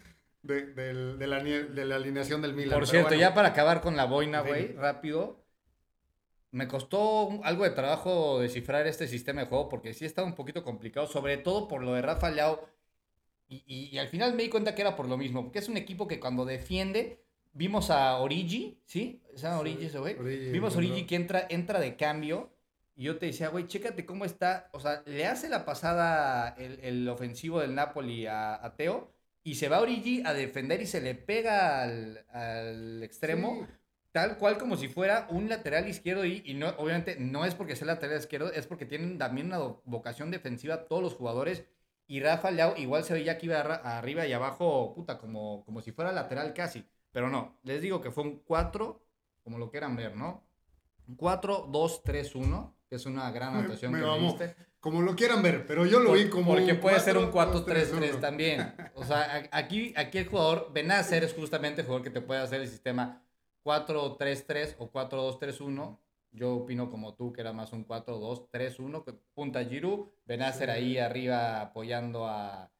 de, 0.43 1.27
la, 1.27 1.95
alineación 1.95 2.41
del 2.41 2.53
Milan. 2.53 2.77
Por 2.77 2.87
cierto, 2.87 3.15
ya 3.15 3.33
para 3.33 3.49
acabar 3.49 3.81
con 3.81 3.97
la 3.97 4.05
boina, 4.05 4.41
güey, 4.41 4.73
rápido, 4.73 5.43
me 6.51 6.67
costó 6.67 7.43
algo 7.43 7.63
de 7.63 7.71
trabajo 7.71 8.39
descifrar 8.39 8.85
este 8.87 9.07
sistema 9.07 9.41
de 9.41 9.47
juego 9.47 9.69
porque 9.69 9.93
sí 9.93 10.05
estaba 10.05 10.27
un 10.27 10.35
poquito 10.35 10.63
complicado, 10.63 11.07
sobre 11.07 11.37
todo 11.37 11.67
por 11.67 11.83
lo 11.83 11.93
de 11.93 12.01
Rafa 12.01 12.29
Leao. 12.29 12.76
Y, 13.49 13.89
y 13.91 13.97
al 13.97 14.09
final 14.09 14.33
me 14.33 14.43
di 14.43 14.49
cuenta 14.49 14.75
que 14.75 14.81
era 14.81 14.95
por 14.95 15.07
lo 15.07 15.17
mismo, 15.17 15.43
porque 15.43 15.59
es 15.59 15.69
un 15.69 15.77
equipo 15.77 16.07
que 16.07 16.19
cuando 16.19 16.45
defiende 16.45 17.19
Vimos 17.57 17.89
a 17.89 18.17
Origi, 18.17 18.79
¿sí? 18.85 19.19
¿Se 19.33 19.41
llama 19.41 19.59
Origi 19.61 19.85
ese 19.85 19.97
güey? 19.97 20.15
Vimos 20.51 20.75
a 20.75 20.77
Origi 20.77 21.07
que 21.07 21.15
entra, 21.15 21.47
entra 21.49 21.79
de 21.79 21.95
cambio. 21.95 22.51
Y 22.95 23.05
yo 23.05 23.17
te 23.17 23.25
decía, 23.27 23.49
güey, 23.49 23.65
chécate 23.65 24.05
cómo 24.05 24.25
está. 24.25 24.69
O 24.73 24.79
sea, 24.79 25.01
le 25.07 25.25
hace 25.25 25.49
la 25.49 25.65
pasada 25.65 26.55
el, 26.59 27.09
ofensivo 27.09 27.59
del 27.59 27.73
Napoli 27.73 28.27
a, 28.27 28.73
Teo. 28.77 29.11
Y 29.43 29.55
se 29.55 29.69
va 29.69 29.81
Origi 29.81 30.21
a 30.23 30.33
defender 30.33 30.83
y 30.83 30.85
se 30.85 31.01
le 31.01 31.15
pega 31.15 31.81
al, 31.81 33.01
extremo. 33.01 33.67
Tal 34.11 34.37
cual 34.37 34.59
como 34.59 34.77
si 34.77 34.87
fuera 34.87 35.25
un 35.31 35.49
lateral 35.49 35.87
izquierdo. 35.87 36.25
Y, 36.25 36.43
y, 36.45 36.53
no, 36.53 36.69
obviamente 36.77 37.17
no 37.19 37.43
es 37.43 37.55
porque 37.55 37.75
sea 37.75 37.87
lateral 37.87 38.19
izquierdo, 38.19 38.51
es 38.51 38.67
porque 38.67 38.85
tienen 38.85 39.17
también 39.17 39.47
una 39.47 39.57
vocación 39.83 40.29
defensiva 40.29 40.85
todos 40.85 41.01
los 41.01 41.15
jugadores. 41.15 41.63
Y 42.07 42.21
Rafa 42.21 42.51
Leao 42.51 42.77
igual 42.77 43.03
se 43.03 43.13
veía 43.13 43.37
que 43.37 43.47
iba 43.47 43.59
arriba 43.59 44.25
y 44.25 44.33
abajo, 44.33 44.93
puta, 44.95 45.17
como, 45.17 45.65
como 45.65 45.81
si 45.81 45.91
fuera 45.91 46.11
lateral 46.11 46.53
casi. 46.53 46.85
Pero 47.11 47.29
no, 47.29 47.59
les 47.63 47.81
digo 47.81 47.99
que 47.99 48.11
fue 48.11 48.23
un 48.23 48.39
4, 48.39 49.03
como 49.43 49.57
lo 49.57 49.69
quieran 49.69 49.95
ver, 49.95 50.15
¿no? 50.15 50.43
4, 51.17 51.67
2, 51.69 52.03
3, 52.03 52.35
1, 52.35 52.75
que 52.89 52.95
es 52.95 53.05
una 53.05 53.29
gran 53.31 53.55
anotación 53.55 53.93
que 53.93 53.99
me 53.99 54.19
diste. 54.19 54.55
Como 54.79 55.01
lo 55.01 55.15
quieran 55.15 55.41
ver, 55.41 55.65
pero 55.65 55.85
yo 55.85 55.99
lo 55.99 56.13
vi 56.13 56.29
como. 56.29 56.53
Porque 56.53 56.75
puede 56.75 56.99
ser 56.99 57.17
un 57.17 57.31
4-3-3 57.31 57.91
4-3-3 57.91 58.19
también. 58.21 58.73
O 58.95 59.03
sea, 59.03 59.49
aquí, 59.51 59.93
aquí 59.97 60.19
el 60.19 60.27
jugador, 60.27 60.71
Benacer 60.73 61.23
es 61.23 61.33
justamente 61.33 61.81
el 61.81 61.87
jugador 61.87 62.03
que 62.03 62.09
te 62.09 62.21
puede 62.21 62.41
hacer 62.41 62.61
el 62.61 62.69
sistema 62.69 63.21
4-3-3 63.65 64.75
o 64.77 64.91
4-2-3-1. 64.91 65.97
Yo 66.37 66.55
opino 66.55 66.89
como 66.89 67.15
tú, 67.15 67.33
que 67.33 67.41
era 67.41 67.51
más 67.51 67.73
un 67.73 67.85
4-2-3-1, 67.85 69.03
punta 69.33 69.63
Giroud, 69.65 70.07
Benacer 70.25 70.69
Sí. 70.69 70.75
ahí 70.75 70.97
arriba 70.97 71.61
apoyando 71.61 72.27
a 72.27 72.71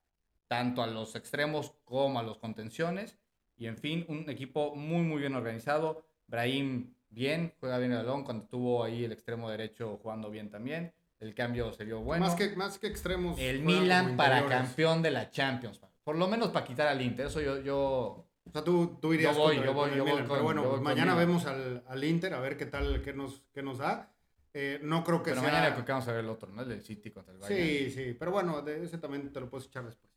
tanto 0.47 0.81
a 0.81 0.87
los 0.87 1.15
extremos 1.15 1.73
como 1.83 2.19
a 2.19 2.23
los 2.23 2.37
contenciones. 2.37 3.17
Y 3.57 3.65
en 3.67 3.77
fin, 3.77 4.05
un 4.07 4.29
equipo 4.29 4.75
muy, 4.75 5.01
muy 5.01 5.19
bien 5.19 5.35
organizado. 5.35 6.05
Brahim 6.27 6.93
bien, 7.09 7.53
juega 7.59 7.77
bien 7.79 7.91
el 7.91 7.97
balón, 7.99 8.23
cuando 8.23 8.43
estuvo 8.43 8.83
ahí 8.83 9.03
el 9.05 9.11
extremo 9.11 9.49
derecho 9.49 9.99
jugando 10.01 10.29
bien 10.29 10.49
también. 10.49 10.93
El 11.19 11.33
cambio 11.33 11.73
se 11.73 11.83
vio 11.83 12.01
bueno. 12.01 12.25
más, 12.25 12.35
que, 12.35 12.55
más 12.55 12.77
que 12.77 12.87
extremos. 12.87 13.39
El 13.39 13.61
Milan 13.63 14.15
para 14.15 14.45
campeón 14.45 15.01
de 15.01 15.09
la 15.11 15.31
Champions. 15.31 15.81
Por 16.03 16.15
lo 16.15 16.27
menos 16.27 16.49
para 16.49 16.65
quitar 16.65 16.87
al 16.87 17.01
Inter. 17.01 17.25
Eso 17.25 17.41
yo, 17.41 17.59
yo 17.61 18.26
O 18.47 18.51
sea, 18.51 18.63
tú, 18.63 18.97
tú 19.01 19.13
irías 19.13 19.35
Yo 19.35 19.41
voy, 19.43 19.55
yo 19.57 19.73
voy, 19.73 19.91
yo 19.95 20.03
voy 20.03 20.11
con- 20.19 20.27
Pero 20.27 20.43
bueno, 20.43 20.63
voy 20.63 20.81
mañana 20.81 21.13
Milan. 21.13 21.27
vemos 21.27 21.45
al, 21.45 21.83
al 21.87 22.03
Inter 22.03 22.33
a 22.33 22.39
ver 22.39 22.57
qué 22.57 22.65
tal, 22.65 23.01
qué 23.01 23.13
nos, 23.13 23.41
qué 23.53 23.61
nos 23.61 23.77
da. 23.79 24.13
Eh, 24.53 24.79
no 24.81 25.03
creo 25.03 25.21
que 25.21 25.31
Pero 25.31 25.41
sea... 25.41 25.51
mañana 25.51 25.73
creo 25.73 25.85
que 25.85 25.91
vamos 25.91 26.07
a 26.07 26.11
ver 26.13 26.23
el 26.23 26.29
otro, 26.29 26.51
¿no? 26.51 26.61
El 26.63 26.69
del 26.69 26.81
City 26.81 27.11
contra 27.11 27.33
el 27.33 27.39
Bayern. 27.39 27.67
Sí, 27.67 27.91
sí, 27.91 28.15
pero 28.17 28.31
bueno, 28.31 28.61
de 28.61 28.83
ese 28.83 28.97
también 28.97 29.31
te 29.31 29.39
lo 29.39 29.49
puedes 29.49 29.67
echar 29.67 29.85
después. 29.85 30.11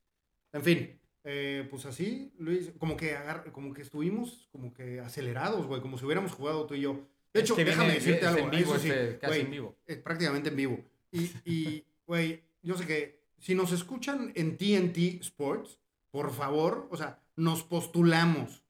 En 0.52 0.62
fin, 0.62 0.98
eh, 1.24 1.66
pues 1.70 1.84
así, 1.86 2.32
Luis, 2.38 2.72
como 2.78 2.96
que, 2.96 3.14
agar- 3.16 3.50
como 3.52 3.74
que 3.74 3.82
estuvimos 3.82 4.48
como 4.52 4.72
que 4.72 5.00
acelerados, 5.00 5.66
güey, 5.66 5.80
como 5.82 5.98
si 5.98 6.04
hubiéramos 6.06 6.32
jugado 6.32 6.64
tú 6.66 6.74
y 6.74 6.80
yo. 6.82 7.06
De 7.34 7.40
Es 7.40 7.44
hecho, 7.44 7.54
que 7.56 7.64
déjame 7.64 7.84
viene- 7.90 7.98
decirte 8.00 8.20
es 8.22 8.26
algo, 8.26 8.44
en 8.44 8.50
vivo 8.50 8.74
eso 8.74 8.82
sí, 8.82 8.88
este, 8.90 9.18
casi 9.18 9.30
güey, 9.32 9.40
en 9.44 9.50
vivo. 9.50 9.76
es 9.86 9.96
prácticamente 9.98 10.48
en 10.48 10.56
vivo. 10.56 10.80
Y, 11.12 11.30
y, 11.44 11.84
güey, 12.06 12.42
yo 12.62 12.76
sé 12.76 12.86
que 12.86 13.20
si 13.38 13.54
nos 13.54 13.72
escuchan 13.72 14.32
en 14.34 14.56
TNT 14.56 15.20
Sports, 15.20 15.78
por 16.10 16.32
favor, 16.32 16.88
o 16.90 16.96
sea, 16.96 17.19
nos 17.36 17.62
postulamos, 17.62 18.62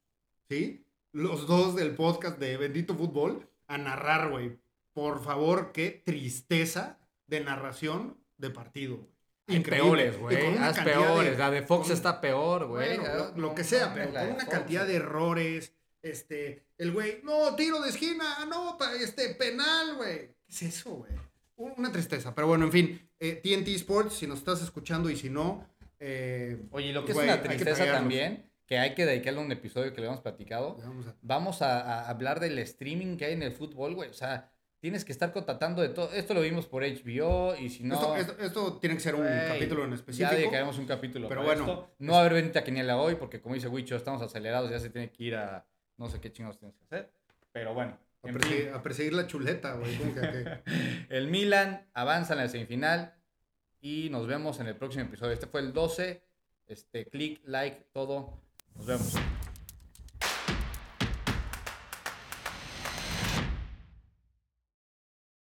¿sí? 0.49 0.85
Los 1.13 1.47
dos 1.47 1.75
del 1.77 1.95
podcast 1.95 2.39
de 2.39 2.57
Bendito 2.57 2.95
Fútbol 2.95 3.49
a 3.67 3.79
narrar, 3.79 4.31
güey. 4.31 4.59
Por 4.93 5.23
favor, 5.23 5.73
qué 5.73 6.03
tristeza 6.05 6.99
de 7.27 7.41
narración 7.41 8.17
de 8.39 8.51
partido. 8.51 9.09
Increíble. 9.47 10.11
peores, 10.13 10.19
güey. 10.19 10.37
cantidad 10.57 10.85
peores. 10.85 11.33
de- 11.33 11.39
La 11.39 11.51
de 11.51 11.63
Fox 11.63 11.89
con- 11.89 11.97
está 11.97 12.21
peor, 12.21 12.67
güey. 12.67 12.99
bueno, 12.99 13.15
lo, 13.17 13.25
lo 13.37 13.49
no 13.49 13.55
que 13.55 13.65
sea, 13.65 13.93
pero 13.93 14.13
con 14.13 14.23
una 14.23 14.35
Fox, 14.45 14.45
cantidad 14.49 14.87
de 14.87 14.95
errores. 14.97 15.73
Este, 16.03 16.65
el 16.79 16.93
güey, 16.93 17.21
no, 17.25 17.55
tiro 17.57 17.81
de 17.83 17.91
esquina, 17.91 18.37
anota, 18.41 18.95
este, 18.95 19.35
penal, 19.35 19.97
güey. 19.97 20.29
¿Qué 20.29 20.35
es 20.49 20.63
eso, 20.63 20.91
güey? 20.95 21.13
Un- 21.57 21.75
Una 21.77 21.93
tristeza. 21.93 22.35
Pero 22.35 22.47
bueno, 22.47 22.65
en 22.67 22.73
fin, 22.73 23.11
eh, 23.19 23.35
TNT 23.43 23.69
Sports, 23.75 24.15
si 24.15 24.27
nos 24.27 24.39
estás 24.39 24.63
escuchando 24.63 25.11
y 25.11 25.17
si 25.17 25.29
no, 25.29 25.67
eh, 25.99 26.63
Oye, 26.71 26.87
y 26.87 26.93
lo 26.93 27.05
que 27.05 27.13
güey, 27.13 27.27
es 27.29 27.33
hay 27.35 27.39
una 27.41 27.49
tristeza 27.49 27.85
también, 27.93 28.50
que 28.71 28.79
hay 28.79 28.95
que 28.95 29.05
dedicarle 29.05 29.41
a 29.41 29.43
un 29.43 29.51
episodio 29.51 29.93
que 29.93 30.01
le 30.01 30.07
hemos 30.07 30.21
platicado. 30.21 30.77
vamos 30.77 31.07
a- 31.09 31.15
Vamos 31.23 31.61
a, 31.63 31.81
a 32.05 32.09
hablar 32.09 32.39
del 32.39 32.57
streaming 32.61 33.17
que 33.17 33.25
hay 33.25 33.33
en 33.33 33.43
el 33.43 33.51
fútbol, 33.51 33.97
güey. 33.97 34.09
O 34.11 34.15
sea, 34.15 34.49
tienes 34.79 35.05
que 35.05 35.11
estar 35.11 35.33
contratando 35.33 35.83
de 35.83 35.89
todo. 35.89 36.13
Esto 36.13 36.35
lo 36.35 36.41
vimos 36.41 36.67
por 36.67 36.85
HBO 36.85 37.57
y 37.57 37.69
si 37.69 37.83
no... 37.83 37.97
esto, 37.97 38.17
esto- 38.17 38.37
esto 38.45 38.79
tiene 38.79 38.95
que 38.95 39.01
ser 39.01 39.17
un 39.17 39.27
capítulo 39.27 39.83
en 39.83 39.91
Ya 39.91 39.97
específico. 39.97 40.31
dedicaremos 40.37 40.79
un 40.79 40.87
capítulo 40.87 41.29
Pero 41.29 41.43
bueno, 41.43 41.63
esto. 41.63 41.91
No 41.99 42.13
va 42.13 42.19
a 42.19 42.21
haber 42.21 42.35
Benita 42.35 42.63
Quiniela 42.63 42.97
hoy 42.97 43.17
porque, 43.17 43.41
como 43.41 43.57
dice 43.57 43.67
Wicho, 43.67 43.97
estamos 43.97 44.23
acelerados. 44.23 44.71
Ya 44.71 44.79
se 44.79 44.89
tiene 44.89 45.11
que 45.11 45.25
ir 45.25 45.35
a... 45.35 45.67
No 45.97 46.09
sé 46.09 46.21
qué 46.21 46.31
chingados 46.31 46.57
tienes 46.61 46.77
que 46.77 46.85
hacer. 46.85 47.11
Pero 47.51 47.75
bueno. 47.75 47.99
A, 48.23 48.29
perseguir, 48.29 48.67
fin. 48.67 48.75
a 48.75 48.83
perseguir 48.85 49.13
la 49.15 49.27
chuleta, 49.27 49.75
güey. 49.75 49.99
El 51.09 51.27
Milan 51.27 51.89
avanza 51.93 52.35
en 52.35 52.39
la 52.39 52.49
semifinal 52.49 53.15
y 53.81 54.11
nos 54.11 54.29
vemos 54.29 54.61
en 54.61 54.69
el 54.69 54.77
próximo 54.77 55.07
episodio. 55.07 55.33
Este 55.33 55.47
fue 55.49 55.61
el 55.61 55.73
12. 55.73 56.23
Este, 56.69 57.07
click, 57.07 57.41
like, 57.47 57.89
todo. 57.93 58.39
Nos 58.77 58.87
vemos. 58.87 59.40